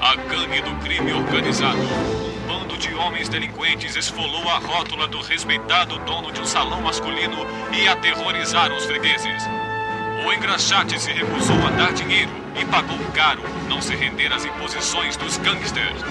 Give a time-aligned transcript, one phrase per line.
[0.00, 1.76] A gangue do crime organizado.
[1.76, 7.36] Um bando de homens delinquentes esfolou a rótula do respeitado dono de um salão masculino
[7.72, 9.42] e aterrorizaram os fregueses.
[10.24, 15.16] O engraxate se recusou a dar dinheiro e pagou caro não se render às imposições
[15.16, 16.02] dos gangsters.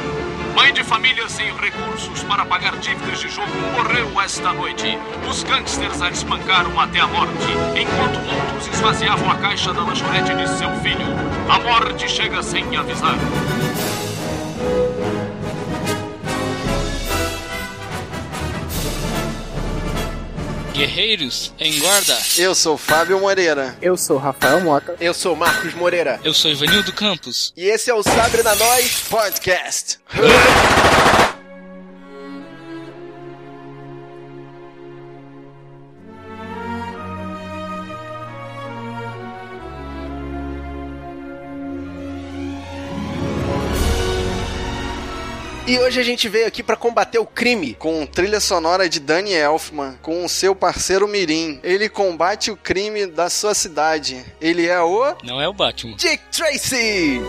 [0.55, 4.97] Mãe de família sem recursos para pagar dívidas de jogo morreu esta noite.
[5.29, 7.33] Os gangsters a espancaram até a morte,
[7.75, 11.05] enquanto outros esvaziavam a caixa da lanchonete de seu filho.
[11.49, 13.15] A morte chega sem avisar.
[20.77, 22.15] Guerreiros em guarda.
[22.37, 23.75] Eu sou Fábio Moreira.
[23.81, 24.95] Eu sou Rafael Mota.
[25.01, 26.19] Eu sou Marcos Moreira.
[26.23, 27.51] Eu sou Ivanildo Campos.
[27.57, 29.97] E esse é o Sabre na Nós Podcast.
[45.67, 47.73] E hoje a gente veio aqui para combater o crime.
[47.73, 51.59] Com trilha sonora de Danny Elfman, com o seu parceiro Mirim.
[51.61, 54.23] Ele combate o crime da sua cidade.
[54.39, 55.13] Ele é o.
[55.25, 55.97] Não é o Batman.
[55.97, 57.19] Dick Tracy!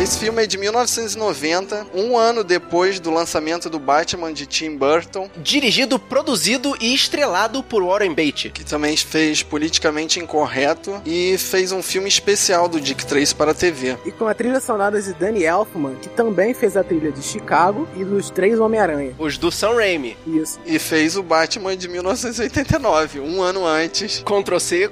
[0.00, 5.28] Esse filme é de 1990, um ano depois do lançamento do Batman de Tim Burton,
[5.36, 8.48] Dirigido, produzido e estrelado por Warren Beatty.
[8.48, 13.54] que também fez Politicamente Incorreto e fez um filme especial do Dick Tracy para a
[13.54, 13.98] TV.
[14.06, 17.86] E com a trilha sonora de Danny Elfman, que também fez a trilha de Chicago
[17.94, 19.14] e dos Três Homem-Aranha.
[19.18, 20.16] Os do Sam Raimi.
[20.26, 20.58] Isso.
[20.64, 24.24] E fez o Batman de 1989, um ano antes.
[24.24, 24.88] Ctrl C,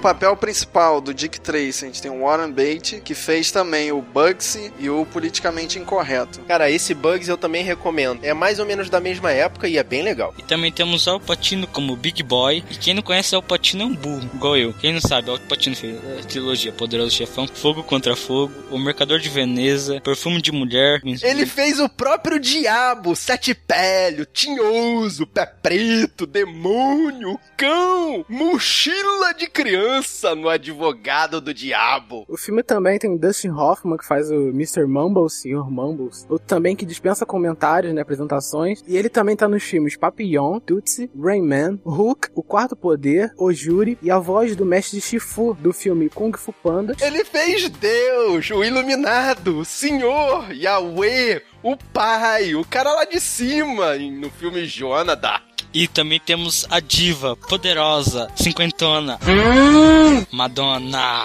[0.00, 4.00] papel principal do Dick Tracy, a gente tem o Warren Beatty, que fez também o
[4.00, 6.40] Bugsy e o Politicamente Incorreto.
[6.48, 8.24] Cara, esse Bugs eu também recomendo.
[8.24, 10.34] É mais ou menos da mesma época e é bem legal.
[10.38, 12.64] E também temos Al Pacino como Big Boy.
[12.70, 14.72] E quem não conhece Al Pacino é um burro, igual eu.
[14.72, 19.18] Quem não sabe, Al Pacino fez a trilogia Poderoso Chefão, Fogo contra Fogo, O Mercador
[19.18, 21.02] de Veneza, Perfume de Mulher.
[21.22, 29.89] Ele fez o próprio diabo, sete pélio, tinhoso, pé preto, demônio, cão, mochila de criança
[30.36, 32.24] no advogado do diabo.
[32.28, 34.86] O filme também tem Dustin Hoffman, que faz o Mr.
[34.86, 35.70] Mumbles, Sr.
[35.70, 36.26] Mumbles.
[36.46, 38.82] Também que dispensa comentários, né, apresentações.
[38.86, 43.98] E ele também tá nos filmes Papillon, Tootsie, Rayman, Hook, O Quarto Poder, O Júri
[44.02, 46.96] e a voz do mestre Shifu do filme Kung Fu Panda.
[47.00, 53.96] Ele fez Deus, o iluminado, o senhor, Yahweh, o pai, o cara lá de cima,
[53.96, 55.49] no filme Jonah Dark.
[55.72, 59.20] E também temos a diva poderosa, cinquentona,
[60.32, 61.22] Madonna,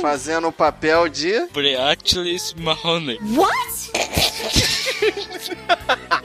[0.00, 1.46] Fazendo o papel de.
[1.52, 3.18] Preachlis Mahoney.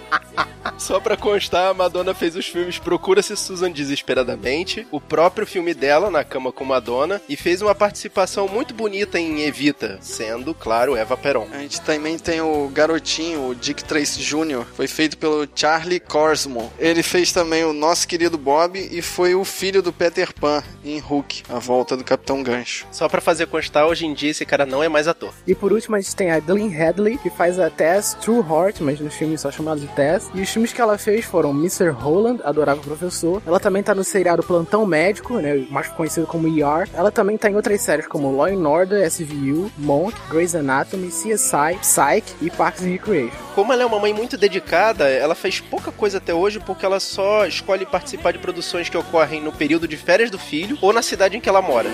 [0.86, 6.12] Só pra constar, a Madonna fez os filmes Procura-se Susan Desesperadamente, o próprio filme dela,
[6.12, 11.18] Na Cama com Madonna, e fez uma participação muito bonita em Evita, sendo, claro, Eva
[11.18, 11.48] Peron.
[11.52, 16.72] A gente também tem o garotinho, o Dick Tracy Jr., foi feito pelo Charlie Corsmo.
[16.78, 21.02] Ele fez também o nosso querido Bob e foi o filho do Peter Pan em
[21.02, 22.86] Hook, a volta do Capitão Gancho.
[22.92, 25.34] Só pra fazer constar, hoje em dia esse cara não é mais ator.
[25.48, 28.82] E por último a gente tem a Glenn Hadley, que faz a Tess True Heart,
[28.82, 30.30] mas nos filmes só chamado de Tess.
[30.36, 31.90] E os filmes que ela fez foram Mr.
[31.90, 33.42] Holland, Adorável Professor.
[33.48, 36.88] Ela também tá no seriado Plantão Médico, né, mais conhecido como ER.
[36.94, 41.80] Ela também tá em outras séries como Law and Order, SVU, Monk, Grey's Anatomy, CSI,
[41.82, 43.38] Psych e Parks and Recreation.
[43.56, 47.00] Como ela é uma mãe muito dedicada, ela fez pouca coisa até hoje porque ela
[47.00, 51.02] só escolhe participar de produções que ocorrem no período de férias do filho ou na
[51.02, 51.90] cidade em que ela mora.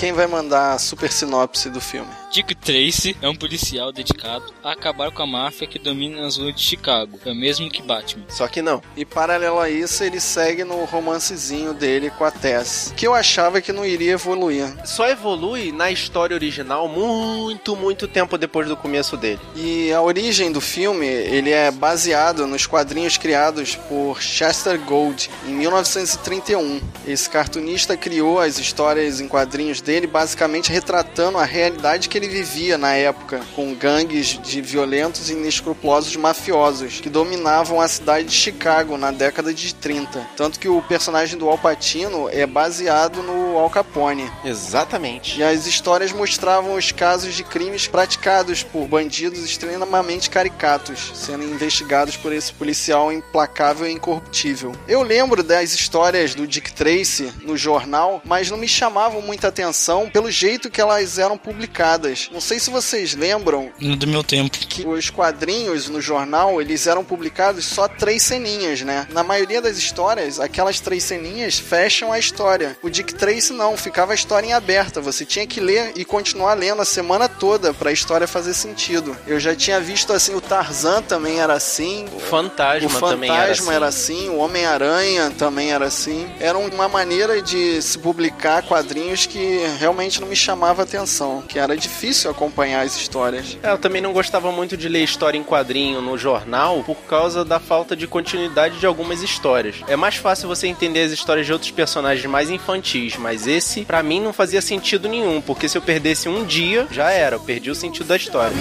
[0.00, 2.08] Quem vai mandar a super sinopse do filme?
[2.32, 6.54] Dick Tracy é um policial dedicado a acabar com a máfia que domina as ruas
[6.54, 7.20] de Chicago.
[7.26, 8.24] É o mesmo que Batman.
[8.28, 8.80] Só que não.
[8.96, 13.60] E paralelo a isso, ele segue no romancezinho dele com a Tess, que eu achava
[13.60, 14.72] que não iria evoluir.
[14.86, 19.40] Só evolui na história original muito, muito tempo depois do começo dele.
[19.54, 25.52] E a origem do filme, ele é baseado nos quadrinhos criados por Chester Gould em
[25.52, 26.80] 1931.
[27.06, 32.78] Esse cartunista criou as histórias em quadrinhos dele basicamente retratando a realidade que ele vivia
[32.78, 38.96] na época, com gangues de violentos e inescrupulosos mafiosos que dominavam a cidade de Chicago
[38.96, 40.28] na década de 30.
[40.36, 44.30] Tanto que o personagem do Al Pacino é baseado no Al Capone.
[44.44, 45.40] Exatamente.
[45.40, 52.16] E as histórias mostravam os casos de crimes praticados por bandidos extremamente caricatos, sendo investigados
[52.16, 54.72] por esse policial implacável e incorruptível.
[54.86, 59.79] Eu lembro das histórias do Dick Tracy no jornal, mas não me chamavam muita atenção
[60.12, 62.28] pelo jeito que elas eram publicadas.
[62.32, 64.58] Não sei se vocês lembram do meu tempo.
[64.58, 69.06] que os quadrinhos no jornal eles eram publicados só três ceninhas, né?
[69.10, 72.76] Na maioria das histórias, aquelas três ceninhas fecham a história.
[72.82, 75.00] O Dick Tracy não, ficava a história em aberta.
[75.00, 79.16] Você tinha que ler e continuar lendo a semana toda para a história fazer sentido.
[79.26, 82.06] Eu já tinha visto assim, o Tarzan também era assim.
[82.14, 83.50] O Fantasma, O também era assim.
[83.50, 86.28] Fantasma era assim, o Homem-Aranha também era assim.
[86.38, 91.76] Era uma maneira de se publicar quadrinhos que realmente não me chamava atenção, que era
[91.76, 93.58] difícil acompanhar as histórias.
[93.62, 97.44] É, eu também não gostava muito de ler história em quadrinho no jornal por causa
[97.44, 99.76] da falta de continuidade de algumas histórias.
[99.86, 104.02] É mais fácil você entender as histórias de outros personagens mais infantis, mas esse, pra
[104.02, 107.70] mim, não fazia sentido nenhum, porque se eu perdesse um dia, já era, eu perdi
[107.70, 108.56] o sentido da história.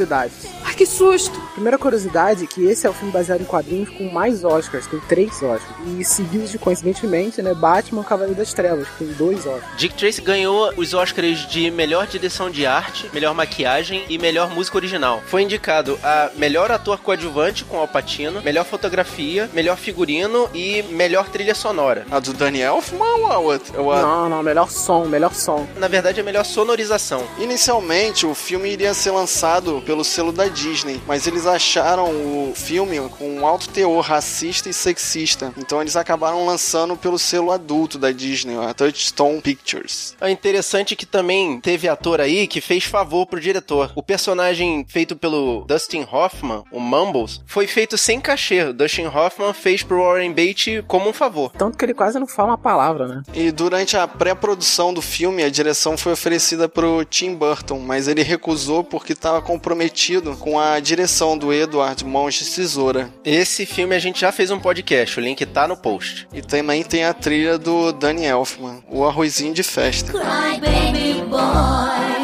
[0.00, 0.59] Curiosidades.
[0.80, 1.38] Que susto!
[1.52, 4.98] Primeira curiosidade é que esse é o filme baseado em quadrinhos com mais Oscars, tem
[5.00, 5.62] três Oscars.
[5.98, 9.76] E seguidos de, coincidentemente, né, Batman Cavaleiro das Trevas, que tem dois Oscars.
[9.76, 14.78] Dick Tracy ganhou os Oscars de melhor direção de arte, melhor maquiagem e melhor música
[14.78, 15.22] original.
[15.26, 21.28] Foi indicado a melhor ator coadjuvante com Al Pacino, melhor fotografia, melhor figurino e melhor
[21.28, 22.06] trilha sonora.
[22.10, 23.78] A do Danny Elfman ou a outra?
[23.82, 25.66] Ou a- Não, não, melhor som, melhor som.
[25.76, 27.22] Na verdade, é melhor sonorização.
[27.38, 30.69] Inicialmente, o filme iria ser lançado pelo selo da Disney,
[31.06, 35.52] mas eles acharam o filme com um alto teor racista e sexista.
[35.56, 40.16] Então eles acabaram lançando pelo selo adulto da Disney, a Touchstone Pictures.
[40.20, 43.90] É interessante que também teve ator aí que fez favor pro diretor.
[43.96, 48.62] O personagem feito pelo Dustin Hoffman, o Mumbles, foi feito sem cachê.
[48.64, 51.50] O Dustin Hoffman fez pro Warren Beatty como um favor.
[51.56, 53.22] Tanto que ele quase não fala uma palavra, né?
[53.34, 58.22] E durante a pré-produção do filme, a direção foi oferecida pro Tim Burton, mas ele
[58.22, 63.10] recusou porque estava comprometido com a direção do Edward Mãos de Tesoura.
[63.24, 66.28] Esse filme a gente já fez um podcast, o link tá no post.
[66.32, 70.12] E também tem a trilha do Danny Elfman, o arrozinho de festa.
[70.12, 72.19] Cry, baby boy.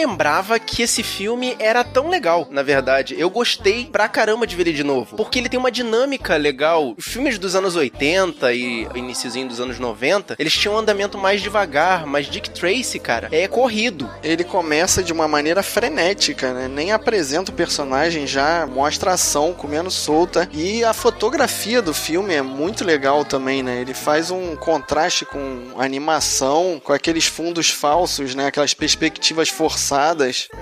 [0.00, 3.14] Lembrava que esse filme era tão legal, na verdade.
[3.18, 5.14] Eu gostei pra caramba de ver ele de novo.
[5.14, 6.94] Porque ele tem uma dinâmica legal.
[6.96, 11.42] Os filmes dos anos 80 e iniciozinho dos anos 90, eles tinham um andamento mais
[11.42, 14.08] devagar, mas Dick Tracy, cara, é corrido.
[14.22, 16.66] Ele começa de uma maneira frenética, né?
[16.66, 20.48] Nem apresenta o personagem, já mostra a ação comendo solta.
[20.52, 23.82] E a fotografia do filme é muito legal também, né?
[23.82, 28.46] Ele faz um contraste com animação, com aqueles fundos falsos, né?
[28.46, 29.89] Aquelas perspectivas forçadas.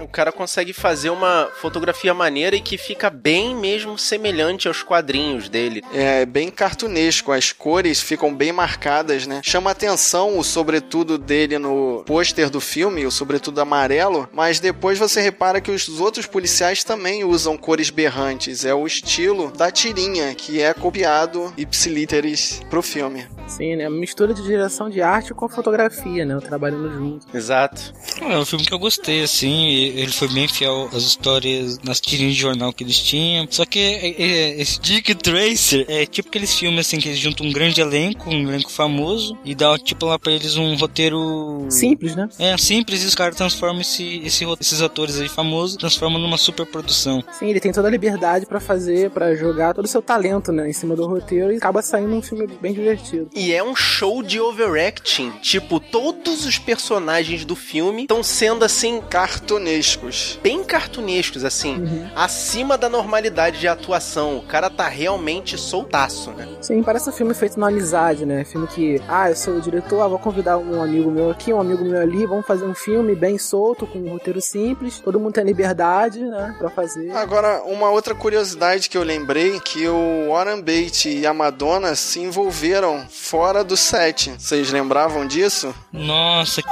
[0.01, 5.49] O cara consegue fazer uma fotografia maneira e que fica bem mesmo semelhante aos quadrinhos
[5.49, 5.83] dele.
[5.93, 9.41] É bem cartunesco, as cores ficam bem marcadas, né?
[9.45, 15.21] Chama atenção o sobretudo dele no pôster do filme, o sobretudo amarelo, mas depois você
[15.21, 18.65] repara que os outros policiais também usam cores berrantes.
[18.65, 23.27] É o estilo da tirinha que é copiado ipsiliteris pro filme.
[23.49, 23.89] Sim, né?
[23.89, 26.39] Mistura de direção de arte com fotografia, né?
[26.41, 27.27] Trabalhando junto.
[27.35, 27.93] Exato.
[28.21, 32.01] É um filme que eu gostei, assim, e ele foi bem fiel às histórias, nas
[32.01, 33.47] tirinhas de jornal que eles tinham.
[33.51, 37.47] Só que é, é, esse Dick Tracer é tipo aqueles filmes, assim, que eles juntam
[37.47, 41.67] um grande elenco, um elenco famoso, e dá, tipo, lá pra eles um roteiro...
[41.71, 42.29] Simples, né?
[42.39, 46.67] É, simples, e os caras transformam esse, esse esses atores aí famosos, transformam numa super
[46.67, 47.23] produção.
[47.33, 50.69] Sim, ele tem toda a liberdade pra fazer, pra jogar todo o seu talento, né?
[50.69, 53.29] Em cima do roteiro e acaba saindo um filme bem divertido.
[53.41, 55.31] E é um show de overacting.
[55.41, 60.39] Tipo, todos os personagens do filme estão sendo assim, Cartunescos.
[60.43, 62.11] bem cartunescos, assim, Uhum.
[62.17, 64.39] acima da normalidade de atuação.
[64.39, 66.49] O cara tá realmente soltaço, né?
[66.61, 68.45] Sim, parece um filme feito na amizade, né?
[68.45, 71.61] Filme que, ah, eu sou o diretor, ah, vou convidar um amigo meu aqui, um
[71.61, 75.35] amigo meu ali, vamos fazer um filme bem solto, com um roteiro simples, todo mundo
[75.35, 77.11] tem liberdade, né, pra fazer.
[77.13, 82.19] Agora, uma outra curiosidade que eu lembrei, que o Warren Beatty e a Madonna se
[82.21, 84.31] envolveram fora do set.
[84.39, 85.75] Vocês lembravam disso?
[85.93, 86.63] Nossa,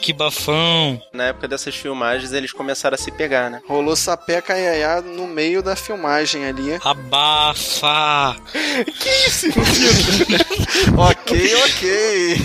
[0.00, 1.02] que bafão.
[1.12, 3.60] Na época dessas filmagens, eles começaram a se pegar, né?
[3.66, 6.78] Rolou sapeca iaiá no meio da filmagem ali.
[6.84, 8.36] Abafa.
[10.96, 12.36] ok, ok.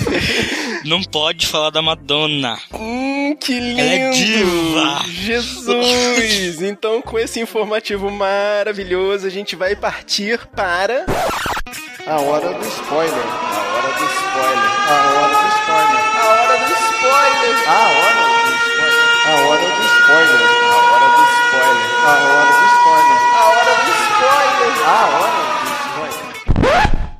[0.85, 2.57] Não pode falar da Madonna.
[2.73, 3.81] Hum, que lindo!
[3.81, 5.03] Ela é diva.
[5.07, 6.61] Jesus!
[6.61, 11.05] Então, com esse informativo maravilhoso, a gente vai partir para
[12.05, 13.15] A hora do spoiler.
[13.15, 14.71] a hora do spoiler.
[14.83, 16.03] A hora do spoiler.
[16.03, 17.55] A hora do spoiler!
[17.63, 18.97] A hora do spoiler.
[19.13, 19.31] A hora do spoiler.
[19.31, 20.43] A hora do spoiler.
[20.43, 22.32] A hora do spoiler.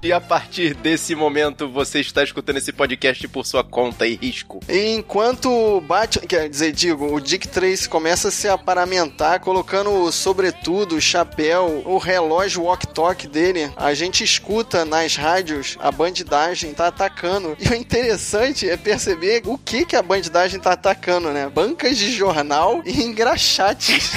[0.04, 4.60] E a partir desse momento, você está escutando esse podcast por sua conta e risco.
[4.68, 9.90] E enquanto o Batman, quer dizer, digo, o Dick Tracy começa a se aparamentar, colocando
[9.92, 16.74] o sobretudo, o chapéu, o relógio walk-talk dele, a gente escuta nas rádios a bandidagem
[16.74, 17.56] tá atacando.
[17.58, 21.48] E o interessante é perceber o que que a bandidagem tá atacando, né?
[21.48, 24.12] Bancas de jornal e engraxates.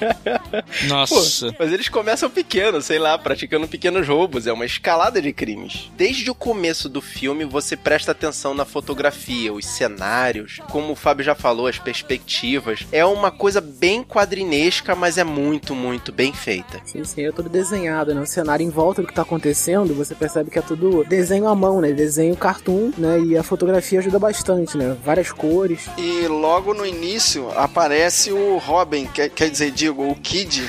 [0.88, 1.54] Nossa.
[1.58, 4.46] Mas eles começam pequeno, sei lá, praticando pequenos roubos.
[4.46, 5.90] É uma escalada de crimes.
[5.96, 11.24] Desde o começo do filme, você presta atenção na fotografia, os cenários, como o Fábio
[11.24, 12.86] já falou, as perspectivas.
[12.92, 16.80] É uma coisa bem quadrinesca, mas é muito, muito bem feita.
[16.84, 18.20] Sim, sim, é tudo desenhado, né?
[18.20, 21.56] O cenário em volta do que tá acontecendo, você percebe que é tudo desenho à
[21.56, 21.92] mão, né?
[21.92, 23.18] Desenho cartoon, né?
[23.18, 24.96] E a fotografia ajuda bastante, né?
[25.04, 25.88] Várias cores.
[25.98, 30.62] E logo no início aparece o Robin, quer, quer dizer, digo, o Kid,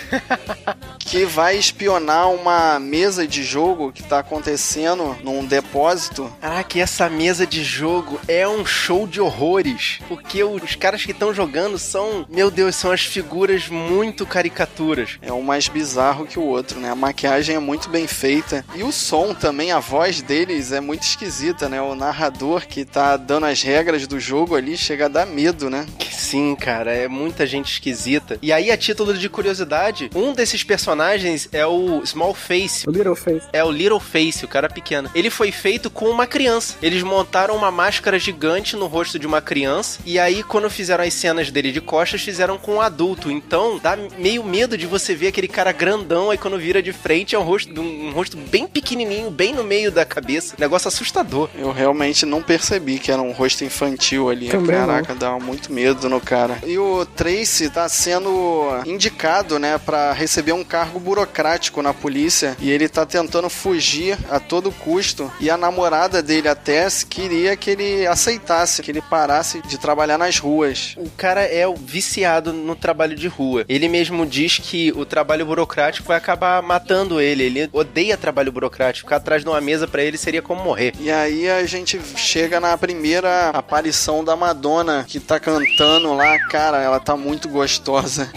[1.16, 6.30] que vai espionar uma mesa de jogo que tá acontecendo num depósito.
[6.42, 10.00] Caraca, e essa mesa de jogo é um show de horrores.
[10.10, 15.18] Porque os caras que estão jogando são, meu Deus, são as figuras muito caricaturas.
[15.22, 16.90] É um mais bizarro que o outro, né?
[16.90, 18.66] A maquiagem é muito bem feita.
[18.76, 21.82] E o som também, a voz deles é muito esquisita, né?
[21.82, 25.86] O narrador que tá dando as regras do jogo ali chega a dar medo, né?
[26.12, 28.38] Sim, cara, é muita gente esquisita.
[28.42, 31.05] E aí, a título de curiosidade, um desses personagens
[31.52, 32.88] é o Small Face.
[32.88, 33.48] O Little Face.
[33.52, 35.10] É o Little Face, o cara pequeno.
[35.14, 36.76] Ele foi feito com uma criança.
[36.82, 40.00] Eles montaram uma máscara gigante no rosto de uma criança.
[40.06, 43.32] E aí, quando fizeram as cenas dele de costas, fizeram com um adulto.
[43.32, 46.30] Então, dá meio medo de você ver aquele cara grandão.
[46.30, 49.92] Aí, quando vira de frente, é um rosto, um rosto bem pequenininho, bem no meio
[49.92, 50.56] da cabeça.
[50.58, 51.50] Negócio assustador.
[51.58, 54.50] Eu realmente não percebi que era um rosto infantil ali.
[54.50, 56.60] Também Caraca, dá muito medo no cara.
[56.66, 62.56] E o Tracy tá sendo indicado, né, pra receber um cargo burocrático na polícia.
[62.60, 65.32] E ele tá tentando fugir a todo custo.
[65.40, 70.18] E a namorada dele, a Tess, queria que ele aceitasse, que ele parasse de trabalhar
[70.18, 70.94] nas ruas.
[70.98, 73.66] O cara é viciado no trabalho de rua.
[73.68, 77.44] Ele mesmo diz que o trabalho burocrático vai acabar matando ele.
[77.44, 79.08] Ele odeia trabalho burocrático.
[79.08, 80.94] Ficar atrás de uma mesa pra ele seria como morrer.
[81.00, 86.38] E aí a gente chega na primeira aparição da Madonna, que tá cantando lá.
[86.50, 88.32] Cara, ela tá muito gostosa.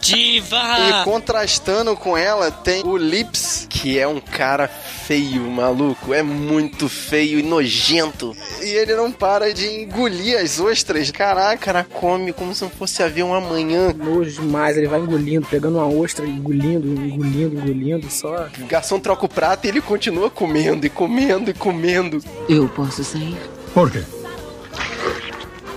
[0.00, 0.62] Diva!
[0.78, 3.66] E contrastando com ela tem o Lips.
[3.68, 6.14] Que é um cara feio, maluco.
[6.14, 8.36] É muito feio e nojento.
[8.60, 11.10] E ele não para de engolir as ostras.
[11.10, 11.56] Caraca.
[11.56, 13.92] Cara come como se não fosse haver um amanhã.
[13.92, 18.48] Nojo demais, ele vai engolindo, pegando uma ostra, engolindo, engolindo, engolindo, só.
[18.60, 22.22] O garçom troca o prato e ele continua comendo e comendo e comendo.
[22.48, 23.36] Eu posso sair?
[23.72, 24.02] Por quê?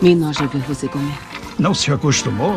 [0.01, 1.17] Me enoja ver você comer.
[1.57, 2.55] Não se acostumou?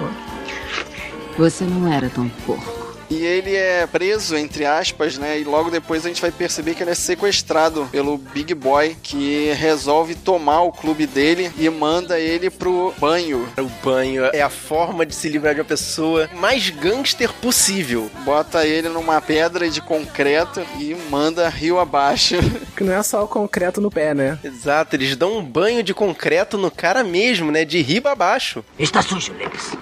[1.38, 2.77] Você não era tão porco.
[3.10, 5.38] E ele é preso, entre aspas, né?
[5.40, 9.50] E logo depois a gente vai perceber que ele é sequestrado pelo Big Boy, que
[9.52, 13.48] resolve tomar o clube dele e manda ele pro banho.
[13.58, 18.10] O banho é a forma de se livrar de uma pessoa mais gangster possível.
[18.24, 22.36] Bota ele numa pedra de concreto e manda rio abaixo.
[22.78, 24.38] Que não é só o concreto no pé, né?
[24.44, 27.64] Exato, eles dão um banho de concreto no cara mesmo, né?
[27.64, 28.64] De riba abaixo.
[28.78, 29.76] Está sujo, Lex.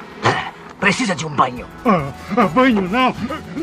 [0.79, 1.67] Precisa de um banho.
[1.85, 3.15] Ah, banho não!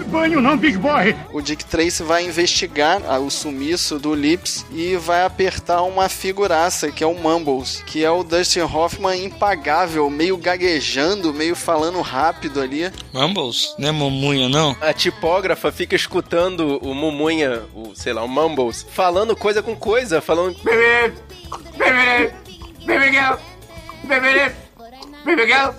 [0.08, 1.16] Banho não, Big Boy!
[1.32, 6.92] O Dick Tracy vai investigar ah, o sumiço do Lips e vai apertar uma figuraça,
[6.92, 12.62] que é o Mumbles, que é o Dustin Hoffman impagável, meio gaguejando, meio falando rápido
[12.62, 12.92] ali.
[13.14, 13.76] Mumbles?
[13.78, 14.76] Não é Momunha, não?
[14.82, 20.22] A tipógrafa fica escutando o Mumunha, o, sei lá, o Mumbles, falando coisa com coisa,
[20.22, 20.56] falando.
[20.64, 21.14] Baby,
[21.78, 22.34] baby,
[22.86, 23.38] baby girl,
[24.04, 24.56] baby,
[25.26, 25.72] baby girl,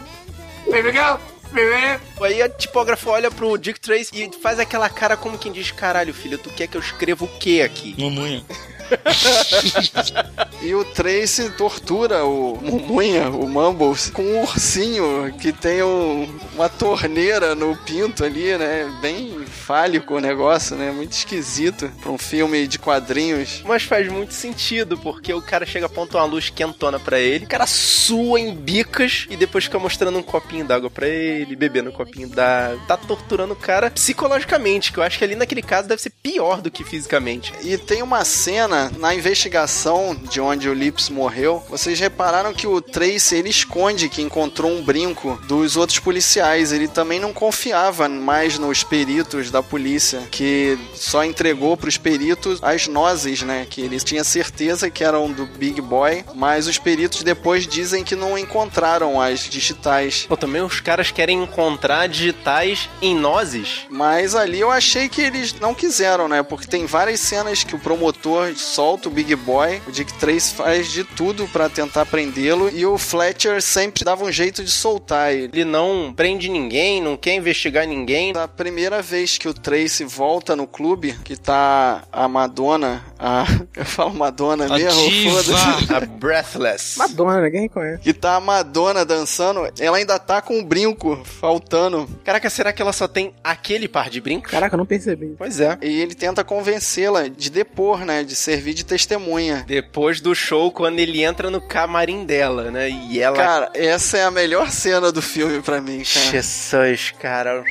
[0.71, 1.19] baby girl,
[1.53, 2.03] baby.
[2.21, 6.15] Aí a tipógrafa olha pro Dick Tracy e faz aquela cara como quem diz: caralho,
[6.15, 7.95] filho, tu quer que eu escreva o que aqui?
[7.99, 8.45] Momunha.
[10.63, 16.71] E o Tracy tortura o Mumunha, o Mumbles, com um ursinho que tem um- uma
[16.71, 18.91] torneira no pinto ali, né?
[19.03, 20.91] Bem fálico o negócio, né?
[20.91, 23.63] Muito esquisito pra um filme de quadrinhos.
[23.67, 27.45] Mas faz muito sentido, porque o cara chega a apontar uma luz quentona pra ele,
[27.45, 31.91] o cara sua em bicas e depois fica mostrando um copinho d'água pra ele, bebendo
[31.91, 32.81] um copinho d'água.
[32.89, 36.63] Tá torturando o cara psicologicamente, que eu acho que ali naquele caso deve ser pior
[36.63, 37.53] do que fisicamente.
[37.63, 41.63] E tem uma cena na investigação de onde o Lips morreu.
[41.69, 46.73] Vocês repararam que o Tracy ele esconde que encontrou um brinco dos outros policiais.
[46.73, 52.87] Ele também não confiava mais nos peritos da polícia, que só entregou pros peritos as
[52.87, 53.67] nozes, né?
[53.69, 58.17] Que ele tinha certeza que eram do Big Boy, mas os peritos depois dizem que
[58.17, 60.27] não encontraram as digitais.
[60.29, 63.87] Pô, também os caras querem encontrar digitais em nozes.
[63.89, 66.43] Mas ali eu achei que eles não quiseram, né?
[66.43, 70.91] Porque tem várias cenas que o promotor solta o Big Boy, o Dick Trace faz
[70.91, 75.51] de tudo pra tentar prendê-lo e o Fletcher sempre dava um jeito de soltar ele.
[75.53, 78.33] Ele não prende ninguém, não quer investigar ninguém.
[78.33, 83.45] Da primeira vez que o Trace volta no clube, que tá a Madonna, a.
[83.77, 85.09] Eu falo Madonna A mesmo?
[85.09, 85.43] diva.
[85.43, 85.93] Foda-se.
[85.95, 86.97] A Breathless.
[86.99, 88.03] Madonna, ninguém conhece.
[88.03, 92.09] Que tá a Madonna dançando, ela ainda tá com o brinco faltando.
[92.25, 94.51] Caraca, será que ela só tem aquele par de brincos?
[94.51, 95.35] Caraca, eu não percebi.
[95.37, 95.77] Pois é.
[95.83, 98.23] E ele tenta convencê-la de depor, né?
[98.23, 99.65] De servir de testemunha.
[99.67, 102.89] Depois do show, quando ele entra no camarim dela, né?
[102.89, 103.37] E ela.
[103.37, 106.27] Cara, essa é a melhor cena do filme pra mim, cara.
[106.31, 107.65] Jesus, cara.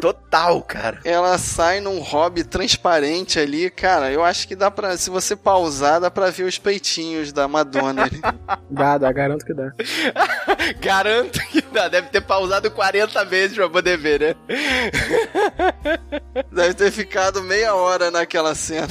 [0.00, 1.00] Total, cara.
[1.04, 4.10] Ela sai num hobby transparente ali, cara.
[4.10, 4.96] Eu acho que dá pra.
[4.96, 8.20] Se você pausar, dá pra ver os peitinhos da Madonna ali.
[8.70, 9.72] Dá, dá, garanto que dá.
[10.80, 11.88] Garanto que dá.
[11.88, 14.34] Deve ter pausado 40 vezes pra poder ver, né?
[16.50, 18.88] Deve ter ficado meia hora naquela cena.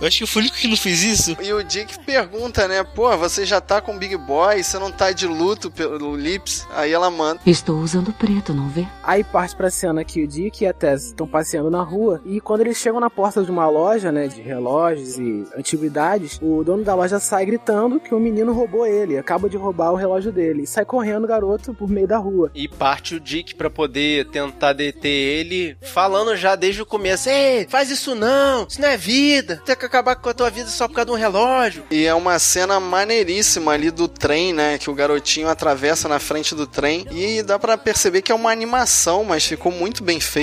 [0.00, 1.36] Eu acho que eu fui o único que não fez isso.
[1.40, 2.82] E o Dick pergunta, né?
[2.82, 6.66] Pô, você já tá com o Big Boy, você não tá de luto pelo Lips?
[6.74, 7.40] Aí ela manda.
[7.46, 8.86] Estou usando preto, não vê?
[9.02, 12.20] Aí parte pra cena que o Dick e a Tess estão passeando na rua.
[12.24, 16.62] E quando eles chegam na porta de uma loja, né, de relógios e antiguidades, o
[16.62, 20.32] dono da loja sai gritando que o menino roubou ele, acaba de roubar o relógio
[20.32, 20.62] dele.
[20.62, 22.50] E sai correndo o garoto por meio da rua.
[22.54, 27.66] E parte o Dick pra poder tentar deter ele, falando já desde o começo: Ei,
[27.68, 30.88] faz isso não, isso não é vida, tem que acabar com a tua vida só
[30.88, 31.84] por causa de um relógio.
[31.90, 34.78] E é uma cena maneiríssima ali do trem, né?
[34.78, 37.06] Que o garotinho atravessa na frente do trem.
[37.10, 40.35] E dá pra perceber que é uma animação, mas ficou muito bem feita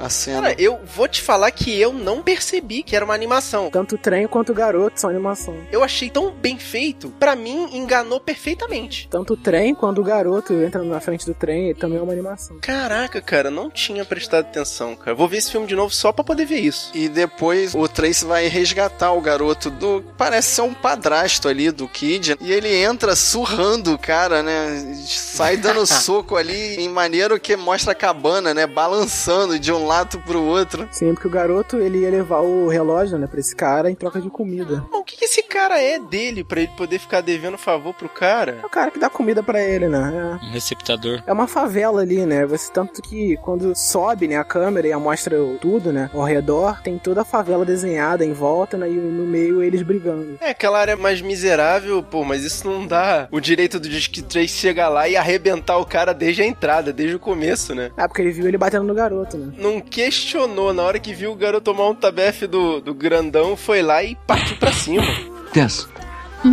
[0.00, 0.42] a cena.
[0.42, 3.70] Cara, eu vou te falar que eu não percebi que era uma animação.
[3.70, 5.56] Tanto o trem quanto o garoto são animação.
[5.72, 9.08] Eu achei tão bem feito, pra mim enganou perfeitamente.
[9.10, 12.58] Tanto o trem quanto o garoto entra na frente do trem, também é uma animação.
[12.60, 15.14] Caraca, cara, não tinha prestado atenção, cara.
[15.14, 16.90] Vou ver esse filme de novo só pra poder ver isso.
[16.92, 20.04] E depois o Trace vai resgatar o garoto do.
[20.18, 22.36] Parece ser um padrasto ali do Kid.
[22.40, 24.94] E ele entra surrando o cara, né?
[25.06, 28.66] Sai dando soco ali em maneiro que mostra a cabana, né?
[28.66, 30.88] Balançando de um lado pro outro.
[30.90, 34.20] Sim, porque o garoto ele ia levar o relógio, né, pra esse cara em troca
[34.20, 34.84] de comida.
[34.90, 38.08] Mas o que, que esse cara é dele pra ele poder ficar devendo favor pro
[38.08, 38.58] cara?
[38.62, 40.38] É o cara que dá comida pra ele, né?
[40.42, 41.22] Um receptador.
[41.26, 41.30] É.
[41.30, 42.46] É uma favela ali, né?
[42.46, 46.98] Você tanto que quando sobe, né, a câmera e mostra tudo, né, ao redor, tem
[46.98, 50.38] toda a favela desenhada em volta, né, e no meio eles brigando.
[50.40, 54.50] É, aquela área mais miserável, pô, mas isso não dá o direito do Disque 3
[54.50, 57.90] chegar lá e arrebentar o cara desde a entrada, desde o começo, né?
[57.96, 59.52] Ah, porque ele viu ele batendo no garoto, né?
[59.58, 63.82] Não questionou, na hora que viu o garoto tomar um tabefe do, do grandão, foi
[63.82, 65.04] lá e partiu pra cima.
[65.52, 65.88] Tess,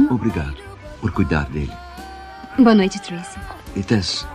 [0.09, 0.57] obrigado
[0.99, 1.71] por cuidar dele.
[2.57, 3.37] Boa noite, Tracy.
[3.75, 4.25] E Tess,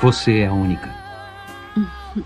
[0.00, 0.92] você é a única.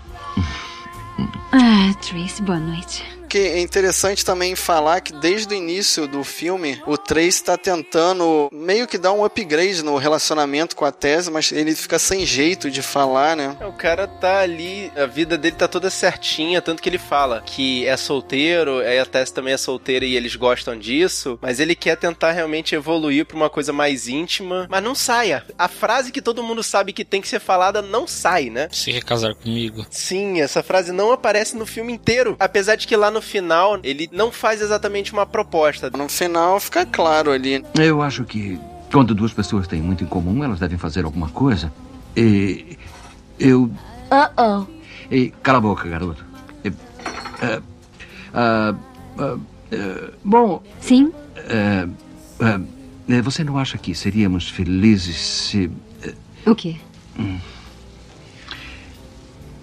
[1.51, 3.16] Ah, Tracy, boa noite.
[3.27, 8.49] Que é interessante também falar que desde o início do filme, o Trace tá tentando
[8.53, 12.71] meio que dar um upgrade no relacionamento com a Tess, mas ele fica sem jeito
[12.71, 13.57] de falar, né?
[13.67, 17.85] O cara tá ali, a vida dele tá toda certinha, tanto que ele fala que
[17.85, 21.97] é solteiro, aí a Tess também é solteira e eles gostam disso, mas ele quer
[21.97, 25.43] tentar realmente evoluir pra uma coisa mais íntima, mas não saia.
[25.57, 28.69] A frase que todo mundo sabe que tem que ser falada não sai, né?
[28.71, 29.85] Se recasar comigo.
[29.89, 34.09] Sim, essa frase não aparece no filme inteiro, apesar de que lá no final ele
[34.11, 35.89] não faz exatamente uma proposta.
[35.89, 37.63] No final fica claro ali.
[37.75, 38.59] Eu acho que
[38.91, 41.71] quando duas pessoas têm muito em comum, elas devem fazer alguma coisa.
[42.15, 42.77] E
[43.39, 43.71] eu.
[44.11, 44.65] Uh-oh.
[45.11, 46.25] E, cala a boca, garoto.
[46.63, 46.71] E,
[47.41, 47.61] ah,
[48.33, 48.75] ah,
[49.19, 49.37] ah,
[50.23, 51.11] bom, Sim?
[51.49, 51.87] ah,
[52.39, 52.61] ah,
[53.09, 55.71] eh, você não acha que seríamos felizes se.
[56.45, 56.77] O quê?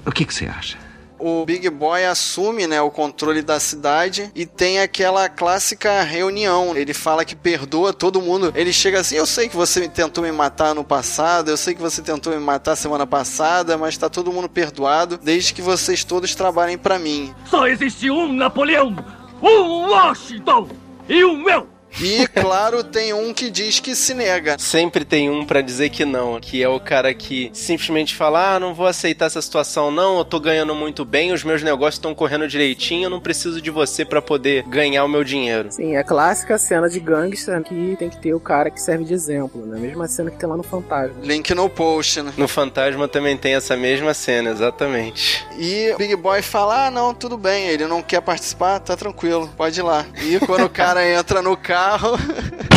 [0.07, 0.84] O que, que você acha?
[1.27, 6.77] O Big Boy assume, né, o controle da cidade e tem aquela clássica reunião.
[6.77, 8.53] Ele fala que perdoa todo mundo.
[8.55, 11.81] Ele chega assim: "Eu sei que você tentou me matar no passado, eu sei que
[11.81, 16.35] você tentou me matar semana passada, mas tá todo mundo perdoado desde que vocês todos
[16.35, 17.35] trabalhem pra mim".
[17.49, 18.95] Só existe um Napoleão,
[19.41, 20.69] um Washington
[21.09, 21.74] e o meu.
[22.01, 24.57] E claro, tem um que diz que se nega.
[24.59, 28.61] Sempre tem um pra dizer que não, que é o cara que simplesmente fala: "Ah,
[28.61, 32.15] não vou aceitar essa situação não, eu tô ganhando muito bem, os meus negócios estão
[32.15, 35.71] correndo direitinho, eu não preciso de você pra poder ganhar o meu dinheiro".
[35.71, 39.05] Sim, é a clássica cena de gangster que tem que ter o cara que serve
[39.05, 39.79] de exemplo, né?
[39.79, 41.15] Mesma cena que tem lá no Fantasma.
[41.23, 42.33] Link no post, né?
[42.37, 45.47] No Fantasma também tem essa mesma cena, exatamente.
[45.57, 49.49] E o Big Boy fala: Ah, não, tudo bem, ele não quer participar, tá tranquilo,
[49.57, 50.05] pode ir lá.
[50.23, 51.84] E quando o cara entra no carro.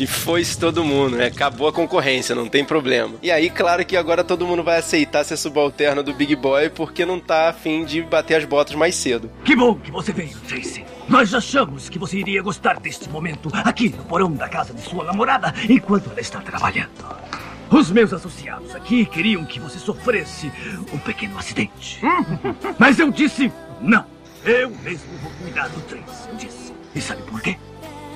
[0.00, 1.26] E foi-se todo mundo, né?
[1.26, 3.16] Acabou a concorrência, não tem problema.
[3.22, 7.04] E aí, claro que agora todo mundo vai aceitar ser subalterno do Big Boy porque
[7.04, 9.30] não tá afim de bater as botas mais cedo.
[9.44, 10.86] Que bom que você veio, Tracy.
[11.06, 15.04] Nós achamos que você iria gostar deste momento aqui no porão da casa de sua
[15.04, 16.88] namorada enquanto ela está trabalhando.
[17.70, 20.50] Os meus associados aqui queriam que você sofresse
[20.94, 22.00] um pequeno acidente.
[22.80, 24.06] Mas eu disse não.
[24.46, 26.59] Eu mesmo vou cuidar do Tracy, eu disse.
[26.94, 27.56] E sabe por quê?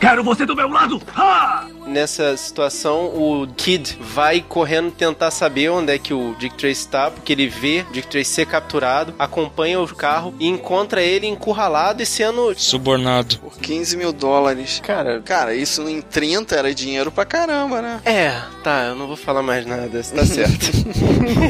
[0.01, 1.01] Quero você do meu lado!
[1.17, 1.69] Ha!
[1.87, 7.11] Nessa situação, o Kid vai correndo tentar saber onde é que o Dick Tracy está,
[7.11, 12.07] porque ele vê Dick Tracy ser capturado, acompanha o carro e encontra ele encurralado e
[12.07, 13.39] sendo Subornado.
[13.39, 14.81] Por 15 mil dólares.
[14.83, 18.01] Cara, Cara, isso em 30 era dinheiro pra caramba, né?
[18.05, 20.71] É, tá, eu não vou falar mais nada, tá certo.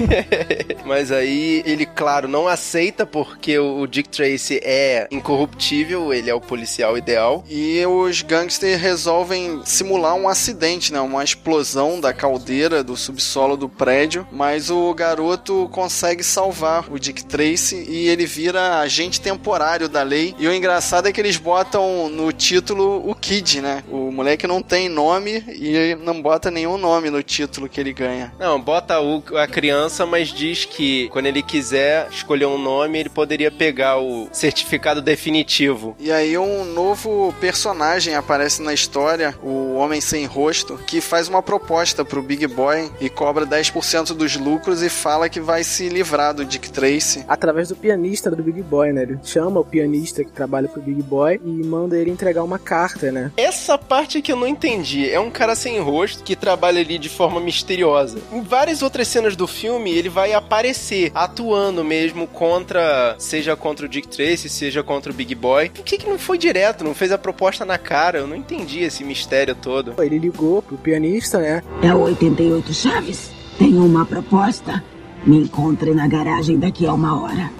[0.84, 6.40] Mas aí ele, claro, não aceita porque o Dick Tracy é incorruptível, ele é o
[6.40, 7.44] policial ideal.
[7.48, 11.00] E os gangsters resolvem simular um acidente, né?
[11.00, 14.26] Uma explosão da caldeira do subsolo do prédio.
[14.32, 20.34] Mas o garoto consegue salvar o Dick Tracy e ele vira agente temporário da lei.
[20.38, 23.82] E o engraçado é que eles botam no título o Kid, né?
[23.90, 28.32] O moleque não tem nome e não bota nenhum nome no título que ele ganha.
[28.38, 33.08] Não, bota o- a criança, mas diz que quando ele quiser escolher um nome, ele
[33.08, 35.96] poderia pegar o certificado definitivo.
[35.98, 41.42] E aí um novo personagem aparece na história, o Homem Sem Rosto, que faz uma
[41.42, 46.33] proposta pro Big Boy e cobra 10% dos lucros e fala que vai se livrar
[46.33, 47.24] do Dick Tracy.
[47.27, 49.03] Através do pianista do Big Boy, né?
[49.03, 53.11] Ele chama o pianista que trabalha pro Big Boy e manda ele entregar uma carta,
[53.11, 53.33] né?
[53.37, 55.11] Essa parte que eu não entendi.
[55.11, 58.18] É um cara sem rosto que trabalha ali de forma misteriosa.
[58.33, 63.88] Em várias outras cenas do filme, ele vai aparecer atuando mesmo contra, seja contra o
[63.88, 65.70] Dick Tracy, seja contra o Big Boy.
[65.70, 66.85] Por que, que não foi direto?
[66.85, 68.18] Não fez a proposta na cara?
[68.18, 69.94] Eu não entendi esse mistério todo.
[70.04, 71.62] Ele ligou pro pianista, né?
[71.82, 73.30] É o 88 Chaves.
[73.58, 74.82] Tenho uma proposta.
[75.26, 77.50] Me encontre na garagem daqui a uma hora.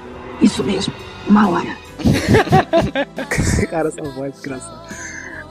[0.41, 0.93] Isso mesmo,
[1.27, 1.77] uma hora.
[3.71, 4.85] Cara, essa voz desgraçada.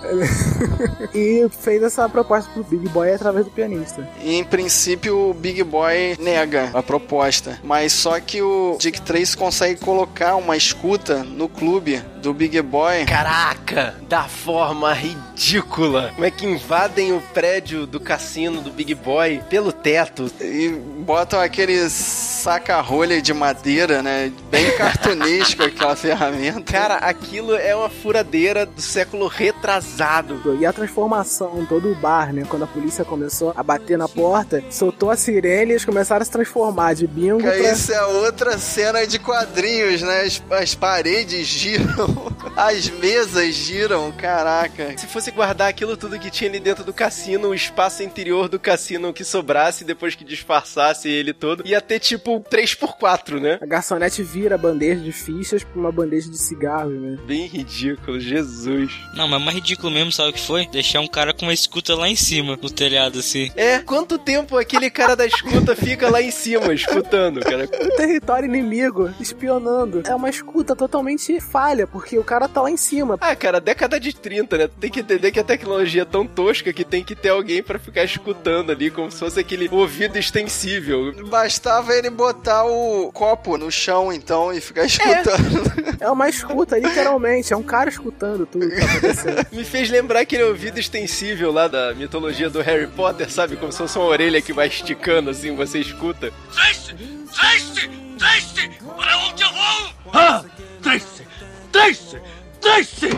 [1.15, 4.07] e fez essa proposta pro Big Boy através do pianista.
[4.21, 9.35] E em princípio o Big Boy nega a proposta, mas só que o Dick Tracy
[9.37, 13.05] consegue colocar uma escuta no clube do Big Boy.
[13.05, 16.11] Caraca, da forma ridícula.
[16.15, 20.31] Como é que invadem o prédio do cassino do Big Boy pelo teto?
[20.39, 24.31] E botam aquele saca-rolha de madeira, né?
[24.49, 26.71] Bem cartunesco aquela ferramenta.
[26.71, 30.57] Cara, aquilo é uma furadeira do século retrasado.
[30.57, 32.45] E a transformação, todo o bar, né?
[32.47, 36.25] Quando a polícia começou a bater na porta, soltou a sirene e eles começaram a
[36.25, 37.57] se transformar de bingo pra...
[37.57, 40.21] Isso é outra cena de quadrinhos, né?
[40.21, 42.12] As, as paredes giram
[42.55, 44.97] As mesas giram, caraca.
[44.97, 48.59] Se fosse guardar aquilo tudo que tinha ali dentro do cassino, o espaço interior do
[48.59, 53.57] cassino que sobrasse depois que disfarçasse ele todo, ia ter tipo 3x4, né?
[53.61, 57.17] A garçonete vira a bandeja de fichas pra uma bandeja de cigarros, né?
[57.25, 58.93] Bem ridículo, Jesus.
[59.15, 60.67] Não, mas mais ridículo mesmo, sabe o que foi?
[60.67, 63.51] Deixar um cara com uma escuta lá em cima, no telhado, assim.
[63.55, 67.65] É, quanto tempo aquele cara da escuta fica lá em cima, escutando, cara?
[67.65, 70.03] O território inimigo, espionando.
[70.05, 73.17] É uma escuta totalmente falha, porque o cara tá lá em cima.
[73.21, 74.67] Ah, cara, década de 30, né?
[74.67, 77.63] Tu tem que entender que a tecnologia é tão tosca que tem que ter alguém
[77.63, 81.13] pra ficar escutando ali, como se fosse aquele ouvido extensível.
[81.27, 85.73] Bastava ele botar o copo no chão, então, e ficar escutando.
[86.03, 87.53] É uma escuta, literalmente.
[87.53, 89.47] É um cara escutando tudo que tá acontecendo.
[89.53, 93.55] Me fez lembrar aquele ouvido extensível lá da mitologia do Harry Potter, sabe?
[93.55, 96.33] Como se fosse uma orelha que vai esticando assim, você escuta.
[96.51, 96.93] Tracy!
[97.33, 97.89] Tracy!
[98.17, 98.71] Tracy!
[98.97, 99.89] Para onde eu vou?
[100.13, 100.43] Ah!
[100.81, 101.23] Tracy!
[101.73, 102.21] Tracy!
[102.61, 103.09] Tracy!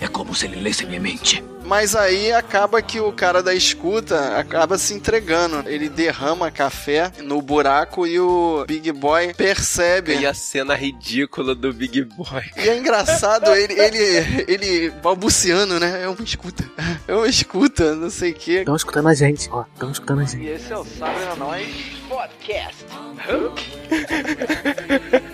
[0.00, 1.42] É como se ele lesse minha mente.
[1.64, 5.62] Mas aí acaba que o cara da escuta acaba se entregando.
[5.68, 10.18] Ele derrama café no buraco e o Big Boy percebe.
[10.18, 12.50] E a cena ridícula do Big Boy.
[12.56, 16.02] E é engraçado ele, ele, ele balbuciando, né?
[16.02, 16.64] É uma escuta.
[17.06, 18.58] É uma escuta, não sei o quê.
[18.58, 19.64] Estão escutando a gente, ó.
[19.72, 20.42] Estão escutando a gente.
[20.42, 21.68] E esse é o Sabre Nós
[22.08, 22.84] Podcast.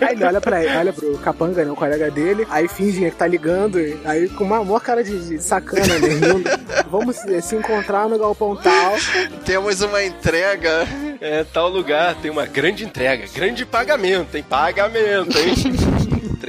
[0.01, 1.71] Aí ele olha pra ele, olha pro capanga, né?
[1.71, 5.41] O colega dele, aí finge que tá ligando, aí com uma maior cara de, de
[5.41, 6.07] sacana, né?
[6.07, 6.43] rindo.
[6.89, 8.95] Vamos se, se encontrar no galpão tal.
[9.45, 10.87] Temos uma entrega.
[11.21, 14.45] É, tal lugar tem uma grande entrega, grande pagamento, hein?
[14.47, 15.53] Pagamento, hein?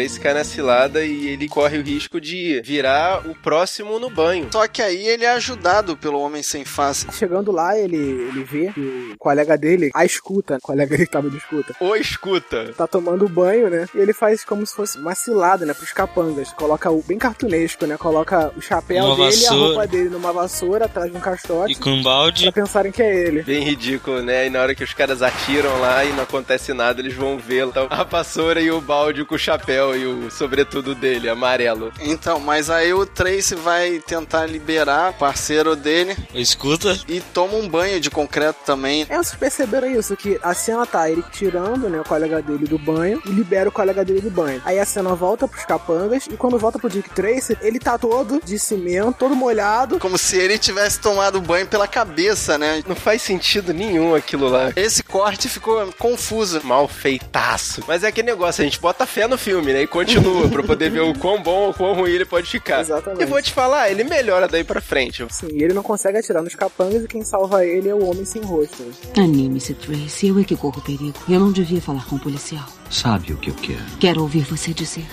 [0.01, 4.49] Trace cai na cilada e ele corre o risco de virar o próximo no banho.
[4.51, 7.07] Só que aí ele é ajudado pelo Homem Sem Face.
[7.13, 8.81] Chegando lá, ele, ele vê que
[9.13, 12.73] o colega dele, a escuta, o colega dele que tava de escuta, Ou escuta.
[12.73, 13.87] tá tomando banho, né?
[13.95, 15.75] E ele faz como se fosse uma cilada, né?
[15.75, 16.51] Pros capangas.
[16.55, 17.99] Coloca o bem cartunesco, né?
[17.99, 19.67] Coloca o chapéu Uma dele e a vassoura.
[19.67, 21.73] roupa dele numa vassoura atrás de um caixote.
[21.73, 22.45] E com um balde.
[22.45, 23.43] Pra pensarem que é ele.
[23.43, 24.47] Bem ridículo, né?
[24.47, 27.69] E na hora que os caras atiram lá e não acontece nada, eles vão ver
[27.69, 31.93] tá a vassoura e o balde com o chapéu e o sobretudo dele, amarelo.
[32.01, 36.99] Então, mas aí o Trace vai tentar liberar o parceiro dele Escuta.
[37.09, 39.07] e toma um banho de concreto também.
[39.09, 40.17] É, vocês perceberam isso?
[40.17, 43.73] Que a cena tá ele tirando, né, o colega dele do banho e libera o
[43.73, 44.61] colega dele do banho.
[44.65, 48.41] Aí a cena volta pros capangas e quando volta pro Dick Tracy, ele tá todo
[48.45, 49.99] de cimento, todo molhado.
[49.99, 52.83] Como se ele tivesse tomado banho pela cabeça, né?
[52.87, 54.73] Não faz sentido nenhum aquilo lá.
[54.77, 56.61] Esse corte ficou confuso.
[56.65, 57.83] Mal feitaço.
[57.87, 59.83] Mas é aquele negócio, a gente bota fé no filme, né?
[59.83, 62.81] E continua pra poder ver o quão bom ou quão ruim ele pode ficar.
[62.81, 63.23] Exatamente.
[63.23, 65.25] E vou te falar, ele melhora daí pra frente.
[65.31, 68.43] Sim, ele não consegue atirar nos capangas e quem salva ele é o homem sem
[68.43, 68.85] rosto.
[69.17, 70.29] Anime-se, Tracy.
[70.29, 71.15] Eu é que corro perigo.
[71.29, 72.67] Eu não devia falar com o policial.
[72.91, 73.85] Sabe o que eu quero?
[73.99, 75.07] Quero ouvir você dizer.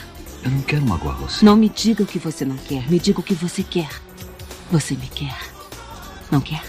[0.44, 1.44] Eu não quero magoar você.
[1.44, 2.90] Não me diga o que você não quer.
[2.90, 3.90] Me diga o que você quer.
[4.72, 5.38] Você me quer.
[6.32, 6.62] Não quer?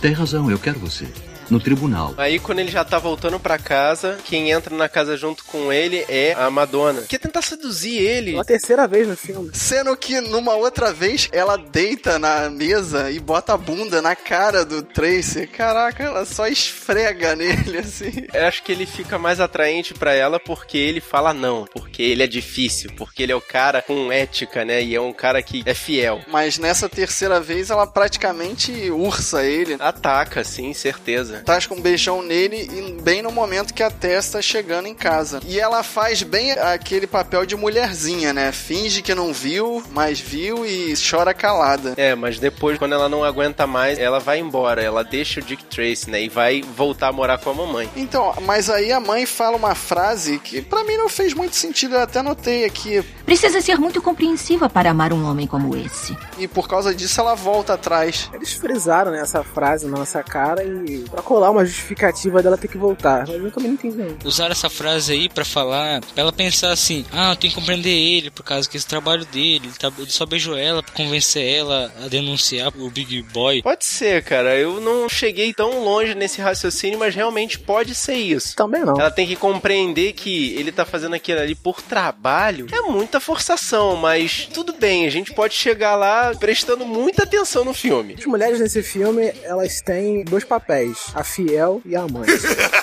[0.00, 1.06] Tem razão, eu quero você.
[1.50, 2.14] No tribunal.
[2.16, 6.04] Aí quando ele já tá voltando pra casa, quem entra na casa junto com ele
[6.08, 7.02] é a Madonna.
[7.02, 8.32] Quer tentar seduzir ele.
[8.32, 9.50] Pela terceira vez no filme.
[9.54, 14.64] Sendo que numa outra vez ela deita na mesa e bota a bunda na cara
[14.64, 15.46] do Tracy.
[15.46, 18.26] Caraca, ela só esfrega nele assim.
[18.32, 22.22] Eu acho que ele fica mais atraente pra ela porque ele fala não, porque ele
[22.22, 24.82] é difícil, porque ele é o cara com ética, né?
[24.82, 26.20] E é um cara que é fiel.
[26.28, 29.76] Mas nessa terceira vez ela praticamente ursa ele.
[29.78, 31.37] Ataca, sim, certeza.
[31.38, 35.40] Tasca um beijão nele e bem no momento que a Tess tá chegando em casa.
[35.46, 38.52] E ela faz bem aquele papel de mulherzinha, né?
[38.52, 41.94] Finge que não viu, mas viu e chora calada.
[41.96, 44.82] É, mas depois, quando ela não aguenta mais, ela vai embora.
[44.82, 46.22] Ela deixa o Dick Tracy, né?
[46.22, 47.88] E vai voltar a morar com a mamãe.
[47.96, 51.94] Então, mas aí a mãe fala uma frase que pra mim não fez muito sentido,
[51.94, 53.02] eu até notei aqui.
[53.24, 56.16] Precisa ser muito compreensiva para amar um homem como esse.
[56.38, 58.30] E por causa disso ela volta atrás.
[58.32, 62.68] Eles frisaram né, essa frase na nossa cara e pra colar uma justificativa dela ter
[62.68, 63.26] que voltar.
[63.28, 64.16] Mas eu também não entendi.
[64.24, 67.90] Usaram essa frase aí pra falar, pra ela pensar assim: ah, eu tenho que compreender
[67.90, 71.44] ele por causa que esse trabalho dele, ele, tá- ele só beijou ela pra convencer
[71.44, 73.62] ela a denunciar o Big Boy.
[73.62, 74.56] Pode ser, cara.
[74.56, 78.56] Eu não cheguei tão longe nesse raciocínio, mas realmente pode ser isso.
[78.56, 78.98] Também não.
[78.98, 82.66] Ela tem que compreender que ele tá fazendo aquilo ali por trabalho.
[82.72, 87.74] É muita forçação, mas tudo bem, a gente pode chegar lá prestando muita atenção no
[87.74, 88.14] filme.
[88.18, 92.26] As mulheres nesse filme, elas têm dois papéis: a fiel e a mãe.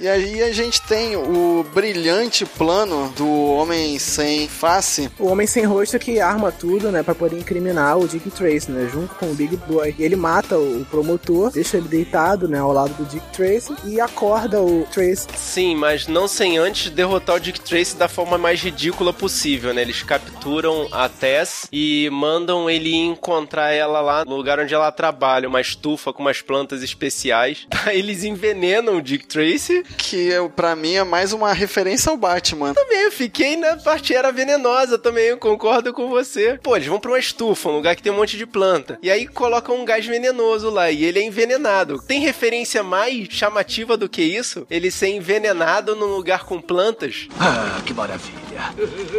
[0.00, 5.10] E aí a gente tem o brilhante plano do Homem Sem Face.
[5.18, 8.88] O homem sem rosto que arma tudo, né, pra poder incriminar o Dick Tracy, né,
[8.90, 9.94] junto com o Big Boy.
[9.98, 14.62] Ele mata o promotor, deixa ele deitado, né, ao lado do Dick Tracy e acorda
[14.62, 15.28] o Tracy.
[15.36, 19.82] Sim, mas não sem antes derrotar o Dick Tracy da forma mais ridícula possível, né?
[19.82, 25.46] Eles capturam a Tess e mandam ele encontrar ela lá no lugar onde ela trabalha,
[25.46, 27.66] uma estufa com umas plantas especiais.
[27.84, 29.84] Aí Eles envenenam o Dick Tracy.
[29.96, 32.74] Que é, pra mim é mais uma referência ao Batman.
[32.74, 36.58] Também eu fiquei na parte era venenosa também, eu concordo com você.
[36.62, 38.98] Pô, eles vão pra uma estufa, um lugar que tem um monte de planta.
[39.02, 42.00] E aí colocam um gás venenoso lá e ele é envenenado.
[42.02, 44.66] Tem referência mais chamativa do que isso?
[44.70, 47.28] Ele ser envenenado num lugar com plantas?
[47.38, 48.40] Ah, que maravilha.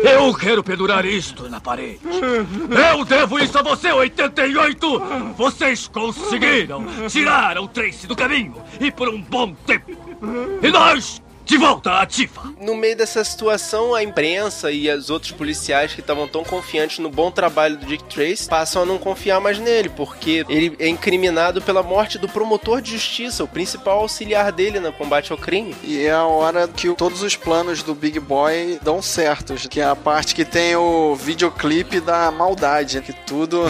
[0.04, 2.00] Eu quero pendurar isto na parede.
[2.04, 5.34] Eu devo isso a você, 88!
[5.38, 10.01] Vocês conseguiram tirar o Trace do caminho e por um bom tempo.
[10.62, 12.54] E nós, de volta ativa.
[12.60, 17.10] No meio dessa situação, a imprensa e os outros policiais que estavam tão confiantes no
[17.10, 21.62] bom trabalho do Dick Trace passam a não confiar mais nele, porque ele é incriminado
[21.62, 25.76] pela morte do promotor de justiça, o principal auxiliar dele no combate ao crime.
[25.84, 29.68] E é a hora que todos os planos do Big Boy dão certos.
[29.68, 33.02] Que é a parte que tem o videoclipe da maldade.
[33.02, 33.64] Que tudo.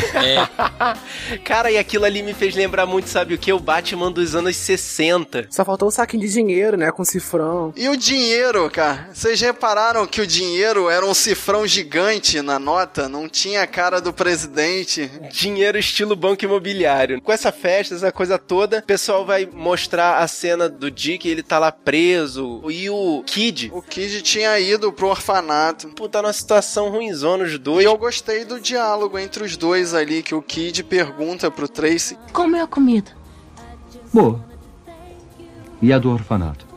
[1.43, 3.51] Cara, e aquilo ali me fez lembrar muito, sabe o que?
[3.51, 5.47] O Batman dos anos 60.
[5.49, 7.70] Só faltou o saquinho de dinheiro, né, com cifrão.
[7.75, 9.09] E o dinheiro, cara?
[9.13, 13.07] Vocês repararam que o dinheiro era um cifrão gigante na nota?
[13.07, 15.09] Não tinha a cara do presidente.
[15.31, 17.21] Dinheiro estilo banco imobiliário.
[17.21, 21.43] Com essa festa, essa coisa toda, o pessoal vai mostrar a cena do Dick, ele
[21.43, 22.61] tá lá preso.
[22.69, 23.71] E o Kid.
[23.73, 25.89] O Kid tinha ido pro orfanato.
[25.89, 27.83] Pô, tá numa situação ruimzona os dois.
[27.83, 32.17] E eu gostei do diálogo entre os dois ali, que o Kid pergunta pro Tracy.
[32.33, 33.11] Como é a comida?
[34.13, 34.43] Boa.
[35.81, 36.70] E a do orfanato?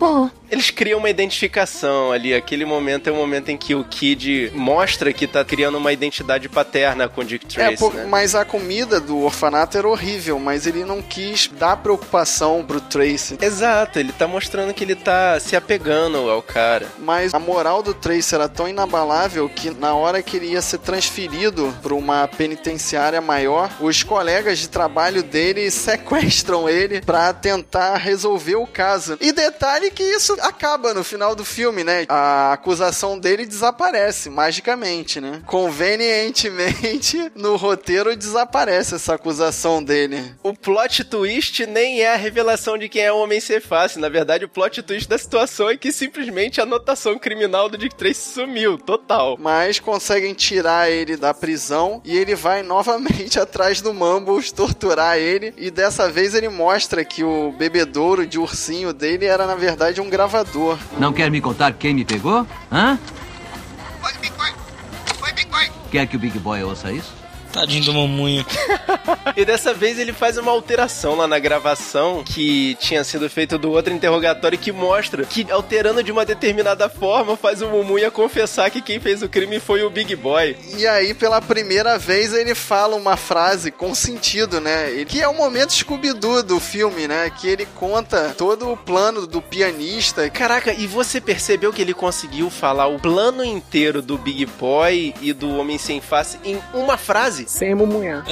[0.00, 0.39] Boa.
[0.50, 2.34] Eles criam uma identificação ali.
[2.34, 6.48] Aquele momento é o momento em que o Kid mostra que tá criando uma identidade
[6.48, 8.06] paterna com o Dick Tracy, é, pô, né?
[8.08, 13.38] mas a comida do orfanato era horrível, mas ele não quis dar preocupação pro Tracy.
[13.40, 16.86] Exato, ele tá mostrando que ele tá se apegando ao cara.
[16.98, 20.78] Mas a moral do Tracy era tão inabalável que na hora que ele ia ser
[20.78, 28.56] transferido para uma penitenciária maior, os colegas de trabalho dele sequestram ele pra tentar resolver
[28.56, 29.16] o caso.
[29.20, 32.06] E detalhe que isso acaba no final do filme, né?
[32.08, 35.42] A acusação dele desaparece magicamente, né?
[35.46, 40.34] Convenientemente, no roteiro desaparece essa acusação dele.
[40.42, 44.00] O plot twist nem é a revelação de quem é o Homem Ser Fácil.
[44.00, 47.94] Na verdade, o plot twist da situação é que simplesmente a anotação criminal do Dick
[47.94, 49.36] Tracy sumiu, total.
[49.38, 55.54] Mas conseguem tirar ele da prisão e ele vai novamente atrás do Mumbles torturar ele.
[55.56, 60.08] E dessa vez ele mostra que o bebedouro de ursinho dele era na verdade um
[60.08, 60.29] gravador.
[60.98, 62.46] Não quer me contar quem me pegou?
[62.70, 62.98] Hã?
[65.90, 67.19] Quer que o Big Boy ouça isso?
[67.52, 68.44] Tadinho do mamunho.
[69.36, 73.70] E dessa vez ele faz uma alteração lá na gravação que tinha sido feita do
[73.70, 78.82] outro interrogatório que mostra que alterando de uma determinada forma faz o Mumunha confessar que
[78.82, 80.56] quem fez o crime foi o Big Boy.
[80.76, 84.92] E aí, pela primeira vez, ele fala uma frase com sentido, né?
[84.92, 87.30] E Que é o momento Scooby-Doo do filme, né?
[87.30, 90.28] Que ele conta todo o plano do pianista.
[90.30, 95.32] Caraca, e você percebeu que ele conseguiu falar o plano inteiro do Big Boy e
[95.32, 97.39] do Homem Sem Face em uma frase?
[97.46, 98.24] Sem mumunhar.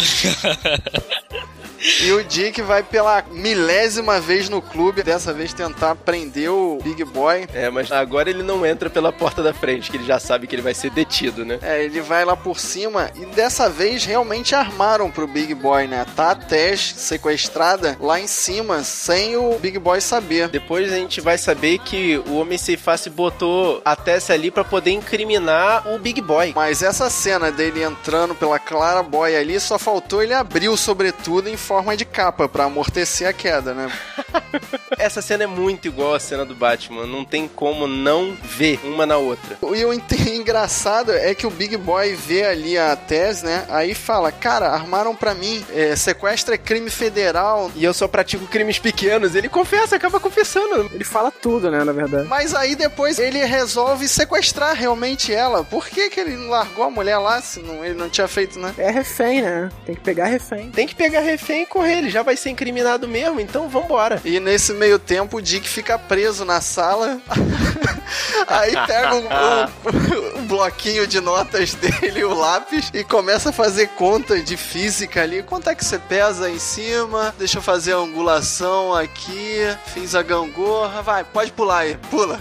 [2.03, 7.05] E o Dick vai pela milésima vez no clube, dessa vez tentar prender o Big
[7.05, 7.47] Boy.
[7.55, 10.55] É, mas agora ele não entra pela porta da frente, que ele já sabe que
[10.55, 11.59] ele vai ser detido, né?
[11.63, 16.05] É, ele vai lá por cima e dessa vez realmente armaram pro Big Boy, né?
[16.17, 20.49] Tá a Tess sequestrada lá em cima, sem o Big Boy saber.
[20.49, 24.65] Depois a gente vai saber que o Homem Sem Face botou a Tess ali pra
[24.65, 26.53] poder incriminar o Big Boy.
[26.55, 31.49] Mas essa cena dele entrando pela Clara Boy ali, só faltou ele abrir o sobretudo
[31.49, 33.91] em forma de capa pra amortecer a queda, né?
[34.99, 39.07] Essa cena é muito igual à cena do Batman, não tem como não ver uma
[39.07, 39.59] na outra.
[39.63, 39.93] E o
[40.49, 43.65] engraçado é que o Big Boy vê ali a Tess, né?
[43.69, 47.71] Aí fala, cara, armaram pra mim, é, sequestro é crime federal.
[47.75, 49.35] E eu só pratico crimes pequenos.
[49.35, 50.91] Ele confessa, acaba confessando.
[50.93, 52.27] Ele fala tudo, né, na verdade.
[52.29, 55.65] Mas aí depois ele resolve sequestrar realmente ela.
[55.65, 58.75] Por que, que ele largou a mulher lá se não, ele não tinha feito, né?
[58.79, 59.69] É refém, né?
[59.85, 60.71] Tem que pegar refém.
[60.71, 64.18] Tem que pegar refém e correr, ele já vai ser incriminado mesmo, então vambora.
[64.25, 67.21] E nesse meio tempo o Dick fica preso na sala.
[68.47, 73.89] Aí pega o, o- o bloquinho de notas dele, o lápis, e começa a fazer
[73.89, 75.43] conta de física ali.
[75.43, 77.35] Quanto é que você pesa em cima?
[77.39, 79.59] Deixa eu fazer a angulação aqui.
[79.93, 81.03] Fiz a gangorra.
[81.03, 81.97] Vai, pode pular aí.
[82.11, 82.41] Pula.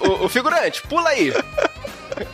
[0.00, 1.32] O, o figurante, pula aí.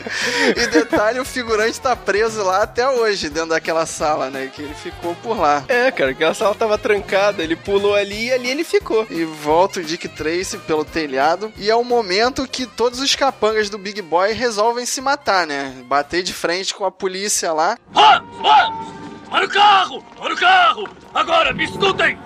[0.57, 4.51] E detalhe, o figurante tá preso lá até hoje, dentro daquela sala, né?
[4.55, 5.65] Que ele ficou por lá.
[5.69, 9.07] É, cara, aquela sala tava trancada, ele pulou ali e ali ele ficou.
[9.11, 11.53] E volta o Dick Tracy pelo telhado.
[11.57, 15.83] E é o momento que todos os capangas do Big Boy resolvem se matar, né?
[15.87, 17.77] Bater de frente com a polícia lá.
[17.95, 18.23] Hans!
[18.39, 18.95] Hans!
[19.31, 20.05] Para o carro!
[20.17, 20.89] Para o carro!
[21.13, 22.19] Agora me escutem!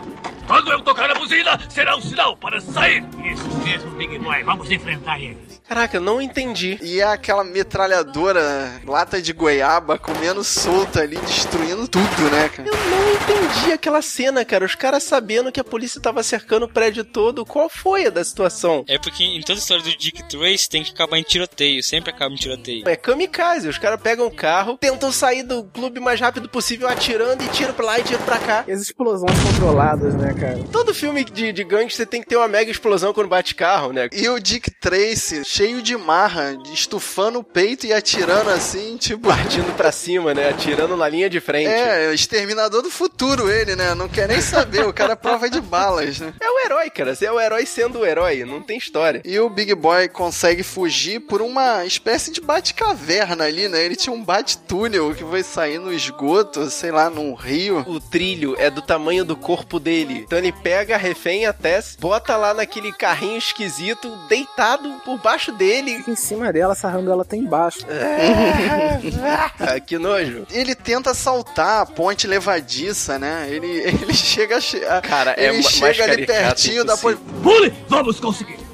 [0.46, 3.04] Quando eu tocar a buzina, será o sinal para sair!
[3.24, 4.42] Isso mesmo, Big Boy.
[4.42, 5.47] Vamos enfrentar eles.
[5.68, 6.78] Caraca, não entendi.
[6.83, 12.68] E é aquela metralhadora, lata de goiaba, comendo solta ali, destruindo tudo, né, cara?
[12.68, 14.64] Eu não entendi aquela cena, cara.
[14.64, 17.44] Os caras sabendo que a polícia tava cercando o prédio todo.
[17.44, 18.85] Qual foi a da situação?
[18.88, 22.11] É porque em toda a história do Dick Trace tem que acabar em tiroteio, sempre
[22.11, 22.88] acaba em tiroteio.
[22.88, 23.68] É kamikaze.
[23.68, 27.48] Os caras pegam o carro, tentam sair do clube o mais rápido possível, atirando e
[27.48, 28.64] tiro pra lá e tiro pra cá.
[28.66, 30.59] E as explosões controladas, né, cara?
[30.72, 34.09] Todo filme de, de gangster tem que ter uma mega explosão quando bate carro, né?
[34.12, 39.26] E o Dick Tracy, cheio de marra, estufando o peito e atirando assim, tipo.
[39.26, 40.50] Partindo pra cima, né?
[40.50, 41.68] Atirando na linha de frente.
[41.68, 43.92] É, exterminador do futuro ele, né?
[43.92, 46.32] Não quer nem saber, o cara é prova de balas, né?
[46.40, 47.12] É o herói, cara.
[47.12, 49.20] Você é o herói sendo o herói, não tem história.
[49.24, 53.84] E o Big Boy consegue fugir por uma espécie de bate-caverna ali, né?
[53.84, 57.84] Ele tinha um bate-túnel que foi sair no esgoto, sei lá, num rio.
[57.88, 60.22] O trilho é do tamanho do corpo dele.
[60.24, 65.47] Então ele pega a refém a Tess, bota lá naquele carrinho esquisito, deitado por baixo
[65.53, 65.96] dele.
[65.99, 67.80] Fica em cima dela, sarrando ela até embaixo.
[69.61, 70.46] Ah, que nojo.
[70.51, 73.46] Ele tenta saltar a ponte levadiça, né?
[73.51, 77.18] Ele, ele chega a Cara, é ele ma- chega mais ali pertinho da ponte.
[77.42, 77.74] Pule!
[77.88, 78.67] Vamos conseguir!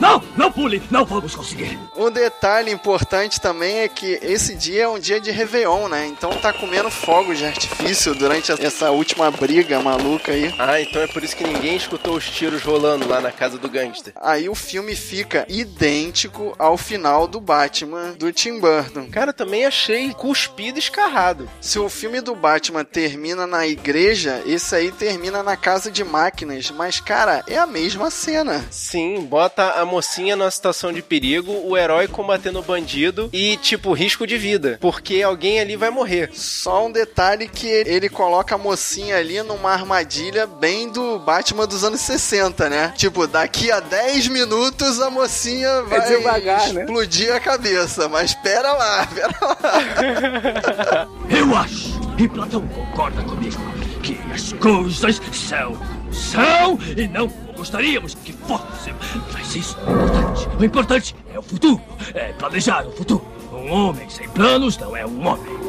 [0.00, 0.22] Não!
[0.36, 0.82] Não pule!
[0.90, 1.78] Não vamos conseguir!
[1.96, 6.06] Um detalhe importante também é que esse dia é um dia de Réveillon, né?
[6.06, 10.54] Então tá comendo fogos de artifício durante essa última briga maluca aí.
[10.58, 13.68] Ah, então é por isso que ninguém escutou os tiros rolando lá na casa do
[13.68, 14.12] gangster.
[14.20, 19.08] Aí o filme fica idêntico ao final do Batman do Tim Burton.
[19.10, 21.48] Cara, eu também achei cuspido e escarrado.
[21.60, 26.70] Se o filme do Batman termina na igreja, esse aí termina na casa de máquinas.
[26.70, 28.66] Mas, cara, é a mesma cena.
[28.70, 33.92] Sim, bota a mocinha numa situação de perigo, o herói combatendo o bandido e, tipo,
[33.92, 34.78] risco de vida.
[34.80, 36.30] Porque alguém ali vai morrer.
[36.34, 41.84] Só um detalhe que ele coloca a mocinha ali numa armadilha bem do Batman dos
[41.84, 42.92] anos 60, né?
[42.96, 46.82] Tipo, daqui a 10 minutos a mocinha vai devagar, né?
[46.82, 48.08] explodir a cabeça.
[48.08, 51.08] Mas pera lá, pera lá.
[51.28, 53.56] Eu acho, e Platão concorda comigo,
[54.02, 55.78] que as coisas são,
[56.10, 58.94] são e não gostaríamos que fossem.
[59.32, 60.48] Mas isso não é importante.
[60.58, 61.80] O importante é o futuro,
[62.14, 63.24] é planejar o futuro.
[63.52, 65.65] Um homem sem planos não é um homem.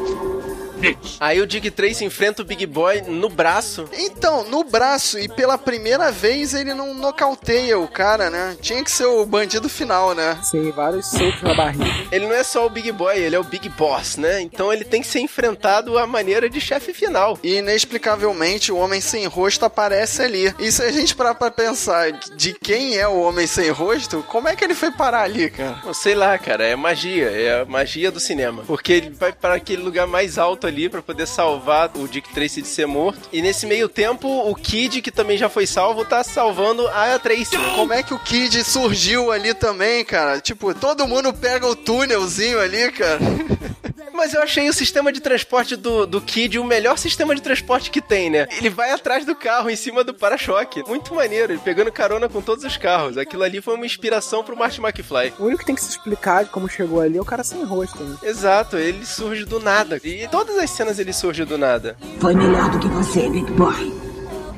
[0.78, 1.16] Nietzsche.
[1.20, 3.88] Aí o Dick Tracy enfrenta o Big Boy no braço.
[3.92, 8.56] Então, no braço, e pela primeira vez ele não nocauteia o cara, né?
[8.60, 10.38] Tinha que ser o bandido final, né?
[10.42, 11.84] Sim, vários socos na barriga.
[12.10, 14.40] Ele não é só o Big Boy, ele é o Big Boss, né?
[14.40, 17.38] Então ele tem que ser enfrentado à maneira de chefe final.
[17.42, 20.54] E inexplicavelmente o homem sem rosto aparece ali.
[20.58, 24.48] E se a gente parar pra pensar de quem é o homem sem rosto, como
[24.48, 25.78] é que ele foi parar ali, cara?
[25.92, 28.62] Sei lá, cara, é magia, é a magia do cinema.
[28.66, 32.62] Porque ele vai para aquele lugar mais alto ali pra poder salvar o Dick Tracy
[32.62, 33.28] de ser morto.
[33.32, 37.56] E nesse meio tempo, o Kid, que também já foi salvo, tá salvando a Tracy.
[37.74, 40.40] Como é que o Kid surgiu ali também, cara?
[40.40, 43.18] Tipo, todo mundo pega o túnelzinho ali, cara.
[44.18, 47.88] Mas eu achei o sistema de transporte do, do Kid o melhor sistema de transporte
[47.88, 48.48] que tem, né?
[48.58, 50.82] Ele vai atrás do carro, em cima do para-choque.
[50.88, 53.16] Muito maneiro, ele pegando carona com todos os carros.
[53.16, 55.34] Aquilo ali foi uma inspiração pro Marty McFly.
[55.38, 57.62] O único que tem que se explicar de como chegou ali é o cara sem
[57.62, 58.02] rosto.
[58.02, 58.16] Né?
[58.24, 60.00] Exato, ele surge do nada.
[60.02, 61.96] E todas as cenas ele surge do nada.
[62.18, 63.94] Foi melhor do que você, Big Boy.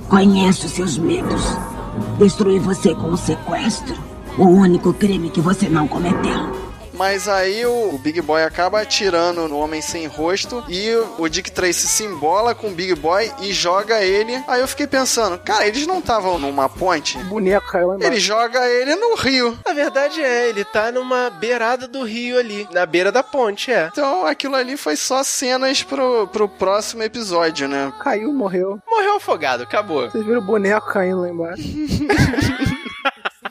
[0.08, 1.42] Conheço seus medos.
[2.18, 3.94] Destruir você com o sequestro.
[4.38, 6.69] O único crime que você não cometeu.
[7.00, 11.50] Mas aí o, o Big Boy acaba atirando no homem sem rosto e o Dick
[11.50, 14.38] Tracy se embola com o Big Boy e joga ele.
[14.46, 17.16] Aí eu fiquei pensando, cara, eles não estavam numa ponte?
[17.16, 18.12] O boneco caiu lá embaixo.
[18.12, 19.58] Ele joga ele no rio.
[19.64, 23.88] A verdade é, ele tá numa beirada do rio ali, na beira da ponte, é.
[23.90, 27.90] Então aquilo ali foi só cenas pro, pro próximo episódio, né?
[28.00, 28.78] Caiu, morreu.
[28.86, 30.10] Morreu afogado, acabou.
[30.10, 31.62] Vocês viram o boneco caindo lá embaixo?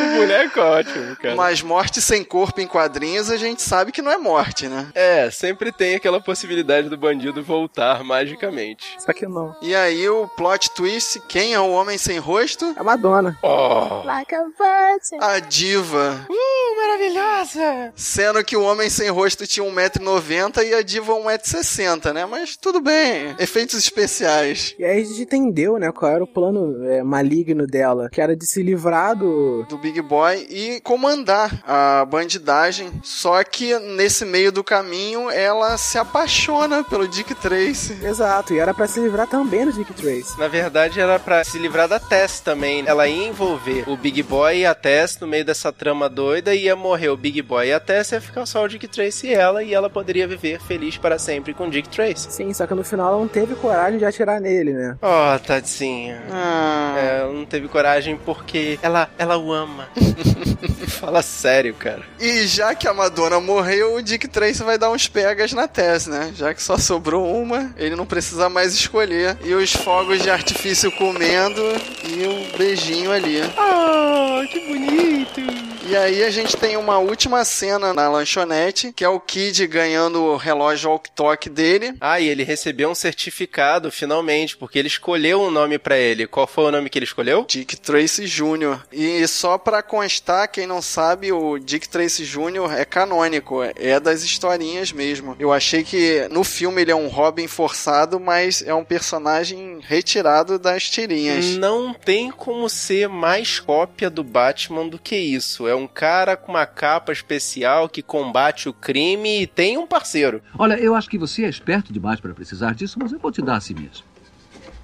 [0.00, 1.34] o boneco é ótimo, cara.
[1.36, 4.88] Mas morte sem corpo em quadrinhos a gente sabe que não é morte, né?
[4.94, 8.96] É, sempre tem aquela possibilidade do bandido voltar magicamente.
[8.98, 9.54] Só que não.
[9.62, 12.74] E aí o plot twist, quem é o homem sem rosto?
[12.76, 13.38] A Madonna.
[13.42, 14.02] Oh.
[14.04, 15.18] Like a virgin.
[15.20, 16.26] A diva.
[16.28, 17.92] Uh, maravilhosa!
[17.94, 22.26] Sendo que o homem sem rosto tinha 1,90m e a diva 1,60m, né?
[22.26, 23.34] Mas tudo bem.
[23.38, 24.74] Efeitos especiais.
[24.78, 28.36] E aí a gente entendeu, né, qual era o plano é, maligno dela, que era
[28.36, 29.64] de se livrar do...
[29.68, 32.90] Do Big Boy e comandar a bandidagem.
[33.02, 37.98] Só que nesse meio do caminho ela se apaixona pelo Dick Tracy.
[38.04, 40.38] Exato, e era pra se livrar também do Dick Tracy.
[40.38, 42.84] Na verdade, era pra se livrar da Tess também.
[42.86, 46.76] Ela ia envolver o Big Boy e a Tess no meio dessa trama doida, ia
[46.76, 49.62] morrer o Big Boy e a Tess, ia ficar só o Dick Tracy e ela,
[49.62, 52.30] e ela poderia viver feliz para sempre com o Dick Tracy.
[52.30, 54.96] Sim, só que no final ela não teve coragem de atirar nele, né?
[55.00, 56.22] Oh, tadinha.
[56.30, 56.94] Ah.
[56.96, 57.79] É, ela não teve coragem
[58.24, 59.88] porque ela, ela o ama.
[60.88, 62.02] Fala sério, cara.
[62.18, 66.06] E já que a Madonna morreu, o Dick Tracy vai dar uns pegas na Tess,
[66.06, 66.32] né?
[66.34, 69.38] Já que só sobrou uma, ele não precisa mais escolher.
[69.42, 71.62] E os fogos de artifício comendo
[72.04, 73.40] e um beijinho ali.
[73.56, 75.69] Ah, que bonito.
[75.86, 80.22] E aí a gente tem uma última cena na lanchonete, que é o Kid ganhando
[80.22, 81.94] o relógio walk-talk dele.
[82.00, 86.26] Ah, e ele recebeu um certificado, finalmente, porque ele escolheu um nome pra ele.
[86.26, 87.44] Qual foi o nome que ele escolheu?
[87.48, 88.80] Dick Tracy Jr.
[88.92, 92.72] E só pra constar, quem não sabe, o Dick Tracy Jr.
[92.76, 95.34] é canônico, é das historinhas mesmo.
[95.38, 100.58] Eu achei que no filme ele é um Robin forçado, mas é um personagem retirado
[100.58, 101.56] das tirinhas.
[101.56, 105.69] Não tem como ser mais cópia do Batman do que isso.
[105.70, 110.42] É um cara com uma capa especial que combate o crime e tem um parceiro.
[110.58, 113.40] Olha, eu acho que você é esperto demais para precisar disso, mas eu vou te
[113.40, 114.04] dar a si mesmo.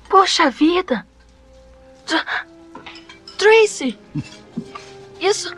[0.08, 1.06] Poxa vida!
[2.06, 2.46] Tr-
[3.36, 3.98] Tracy!
[5.20, 5.54] Isso.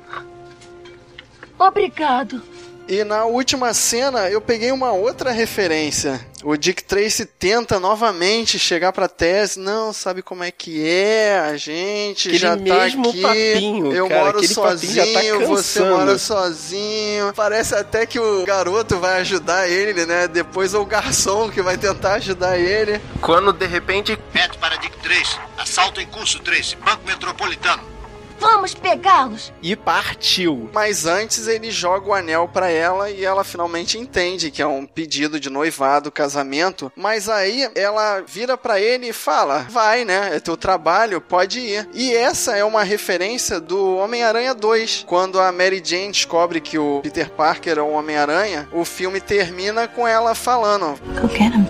[1.58, 2.42] Obrigado.
[2.88, 6.18] E na última cena eu peguei uma outra referência.
[6.42, 9.56] O Dick Tracy tenta novamente chegar pra Tess.
[9.58, 11.38] Não, sabe como é que é?
[11.38, 13.20] A gente Aquele já tá mesmo aqui.
[13.20, 15.98] papinho, eu cara, moro tá sozinho, você cansando.
[15.98, 17.32] mora sozinho.
[17.36, 20.26] Parece até que o garoto vai ajudar ele, né?
[20.26, 22.98] Depois é o garçom que vai tentar ajudar ele.
[23.20, 24.18] Quando de repente.
[24.32, 25.38] Pede para Dick Tracy.
[25.58, 26.74] Assalto em curso, Tracy.
[26.76, 27.97] Banco Metropolitano.
[28.38, 29.52] Vamos pegá-los.
[29.62, 30.68] E partiu.
[30.72, 34.86] Mas antes ele joga o anel pra ela e ela finalmente entende que é um
[34.86, 36.90] pedido de noivado, casamento.
[36.96, 40.30] Mas aí ela vira pra ele e fala: Vai, né?
[40.34, 41.88] É teu trabalho, pode ir.
[41.94, 45.04] E essa é uma referência do Homem-Aranha 2.
[45.06, 49.86] Quando a Mary Jane descobre que o Peter Parker é o Homem-Aranha, o filme termina
[49.86, 51.68] com ela falando: Go get him.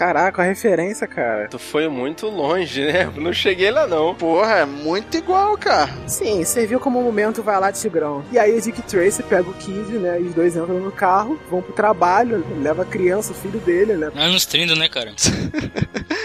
[0.00, 1.46] Caraca, a referência, cara.
[1.48, 3.12] Tu foi muito longe, né?
[3.16, 4.14] Não cheguei lá, não.
[4.14, 5.92] Porra, é muito igual, cara.
[6.06, 8.24] Sim, serviu como um momento vai lá, Tigrão.
[8.32, 10.18] E aí o Dick Tracy pega o Kid, né?
[10.18, 13.92] E os dois entram no carro, vão pro trabalho, leva a criança, o filho dele,
[13.94, 14.10] né?
[14.16, 15.12] Ah, nos trindo, né, cara?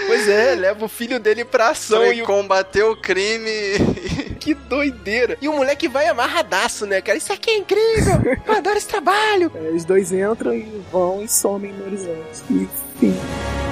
[0.07, 3.51] Pois é, leva o filho dele pra ação e o combater o crime.
[4.39, 5.37] Que doideira.
[5.41, 7.17] E o moleque vai amarradaço, né, cara?
[7.17, 8.21] Isso aqui é incrível.
[8.45, 9.51] Eu adoro esse trabalho.
[9.55, 12.43] É, os dois entram e vão e somem no horizonte.
[12.51, 12.69] E,
[12.99, 13.64] fim.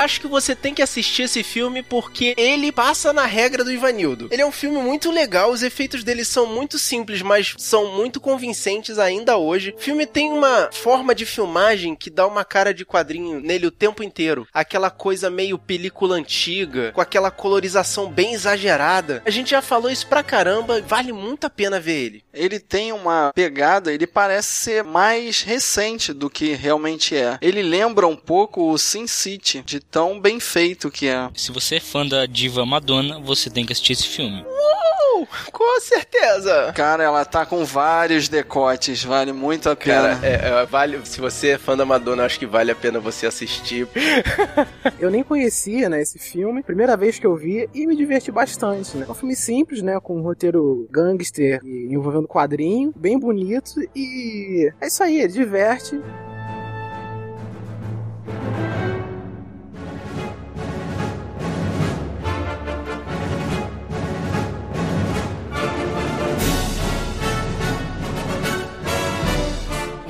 [0.00, 4.28] Acho que você tem que assistir esse filme porque ele passa na regra do Ivanildo.
[4.30, 8.20] Ele é um filme muito legal, os efeitos dele são muito simples, mas são muito
[8.20, 9.74] convincentes ainda hoje.
[9.76, 13.70] O filme tem uma forma de filmagem que dá uma cara de quadrinho nele o
[13.70, 14.46] tempo inteiro.
[14.52, 19.22] Aquela coisa meio película antiga, com aquela colorização bem exagerada.
[19.26, 22.24] A gente já falou isso pra caramba, vale muito a pena ver ele.
[22.32, 27.38] Ele tem uma pegada, ele parece ser mais recente do que realmente é.
[27.42, 31.28] Ele lembra um pouco o Sin City, de tão bem feito que é.
[31.34, 34.42] Se você é fã da diva Madonna, você tem que assistir esse filme.
[34.42, 36.72] Uh, com certeza!
[36.74, 40.16] Cara, ela tá com vários decotes, vale muito a pena.
[40.16, 43.00] Cara, é, é, vale, se você é fã da Madonna, acho que vale a pena
[43.00, 43.86] você assistir.
[44.98, 46.62] Eu nem conhecia, né, esse filme.
[46.62, 49.06] Primeira vez que eu vi e me diverti bastante, né?
[49.08, 54.70] É um filme simples, né, com um roteiro gangster e envolvendo quadrinho, bem bonito e
[54.80, 56.00] é isso aí, diverte.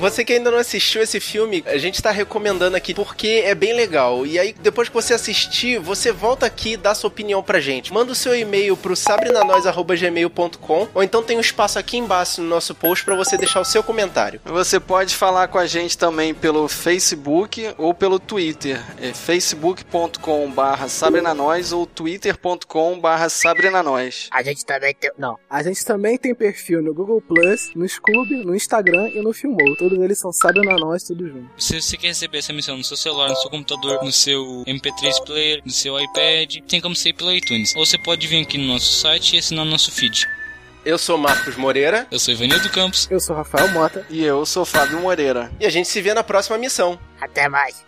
[0.01, 3.71] Você que ainda não assistiu esse filme, a gente tá recomendando aqui porque é bem
[3.71, 4.25] legal.
[4.25, 7.93] E aí, depois que você assistir, você volta aqui e dá sua opinião pra gente.
[7.93, 12.73] Manda o seu e-mail pro sabrinanois.gmail.com ou então tem um espaço aqui embaixo no nosso
[12.73, 14.41] post pra você deixar o seu comentário.
[14.43, 18.81] Você pode falar com a gente também pelo Facebook ou pelo Twitter.
[18.99, 24.29] É facebook.com barra sabrinanois ou twitter.com barra sabrinanois.
[24.31, 25.11] A gente também tem.
[25.15, 25.37] Não.
[25.47, 29.75] A gente também tem perfil no Google Plus, no Scoob, no Instagram e no Filmou.
[29.91, 31.49] Todos eles são Sabrina Nós, tudo junto.
[31.57, 35.25] Se você quer receber essa missão no seu celular, no seu computador, no seu MP3
[35.25, 37.75] player, no seu iPad, tem como ser pelo iTunes.
[37.75, 40.25] Ou você pode vir aqui no nosso site e assinar o nosso feed.
[40.85, 42.07] Eu sou Marcos Moreira.
[42.09, 43.05] Eu sou Ivanildo Campos.
[43.11, 44.05] Eu sou Rafael Mota.
[44.09, 45.51] E eu sou Fábio Moreira.
[45.59, 46.97] E a gente se vê na próxima missão.
[47.19, 47.83] Até mais.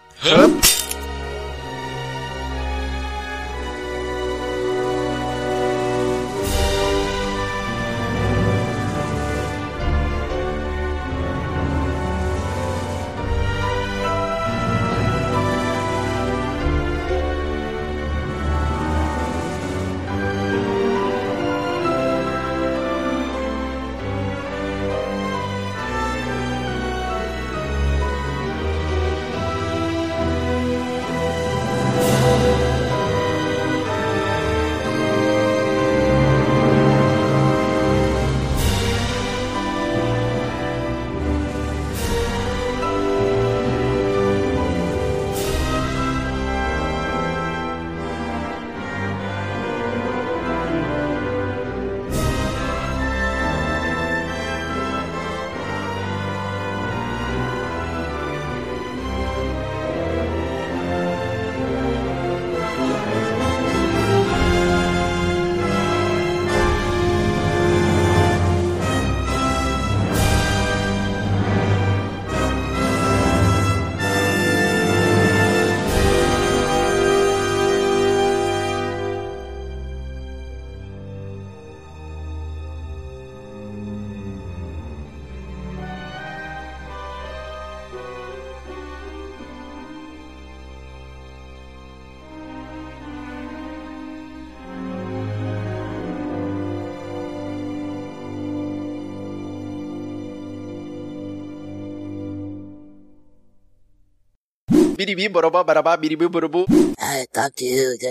[105.04, 106.66] Biribi, borobó, barabá, biribi, borobu.
[106.97, 108.08] Ai, tá cute.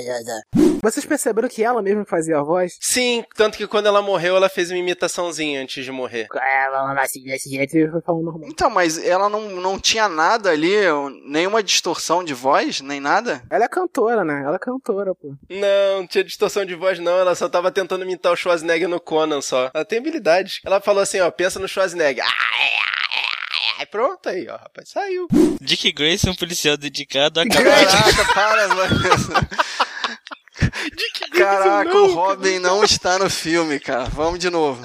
[0.82, 2.76] Vocês perceberam que ela mesma fazia a voz?
[2.78, 6.26] Sim, tanto que quando ela morreu, ela fez uma imitaçãozinha antes de morrer.
[6.34, 8.46] Ela assim, desse jeito e foi falando normal.
[8.46, 10.70] Então, mas ela não, não tinha nada ali,
[11.24, 13.42] nenhuma distorção de voz, nem nada?
[13.48, 14.42] Ela é cantora, né?
[14.44, 15.34] Ela é cantora, pô.
[15.48, 17.18] Não, não tinha distorção de voz, não.
[17.18, 19.70] Ela só tava tentando imitar o Schwarzenegger no Conan só.
[19.72, 20.60] Ela tem habilidade.
[20.62, 22.22] Ela falou assim, ó, pensa no Schwarzenegger.
[22.22, 23.01] Ah, é,
[23.80, 25.26] é, pronto aí, ó, rapaz, saiu.
[25.60, 29.00] Dick Grayson, um policial dedicado a Caraca, para, mano.
[31.32, 34.04] Caraca, o Robin não está no filme, cara.
[34.04, 34.82] Vamos de novo.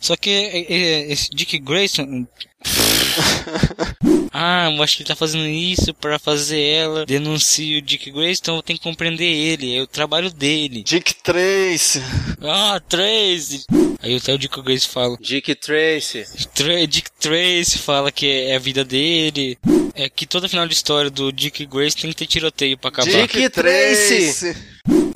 [0.00, 2.26] Só que é, é, esse Dick Grayson.
[4.32, 8.40] ah, eu acho que ele tá fazendo isso pra fazer ela denunciar o Dick Grayson,
[8.42, 10.82] então eu tenho que compreender ele, é o trabalho dele.
[10.82, 12.02] Dick Trace.
[12.42, 13.64] Ah, Trace.
[14.00, 15.16] Aí até o Dick Grayson fala.
[15.20, 16.24] Dick Trace.
[16.54, 19.58] Tra Dick Trace fala que é a vida dele.
[19.94, 23.10] É que toda final de história do Dick Grayson tem que ter tiroteio pra acabar.
[23.10, 24.56] Dick Trace.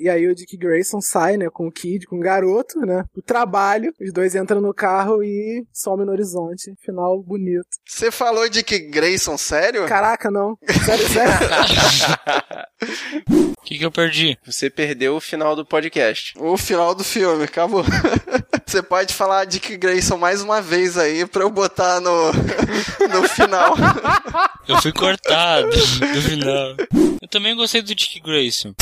[0.02, 3.22] E aí o Dick Grayson sai, né, com o Kid, com o garoto, né, pro
[3.22, 3.94] trabalho.
[4.00, 6.74] Os dois entram no carro e somem no horizonte.
[6.84, 7.68] Final bonito.
[7.86, 9.86] Você falou Dick Grayson, sério?
[9.86, 10.58] Caraca, não.
[10.84, 11.32] Sério, sério.
[13.62, 14.36] O que, que eu perdi?
[14.44, 16.34] Você perdeu o final do podcast.
[16.36, 17.84] O final do filme, acabou.
[18.66, 23.76] Você pode falar Dick Grayson mais uma vez aí pra eu botar no, no final.
[24.66, 26.74] Eu fui cortado no final.
[27.20, 28.74] Eu também gostei do Dick Grayson.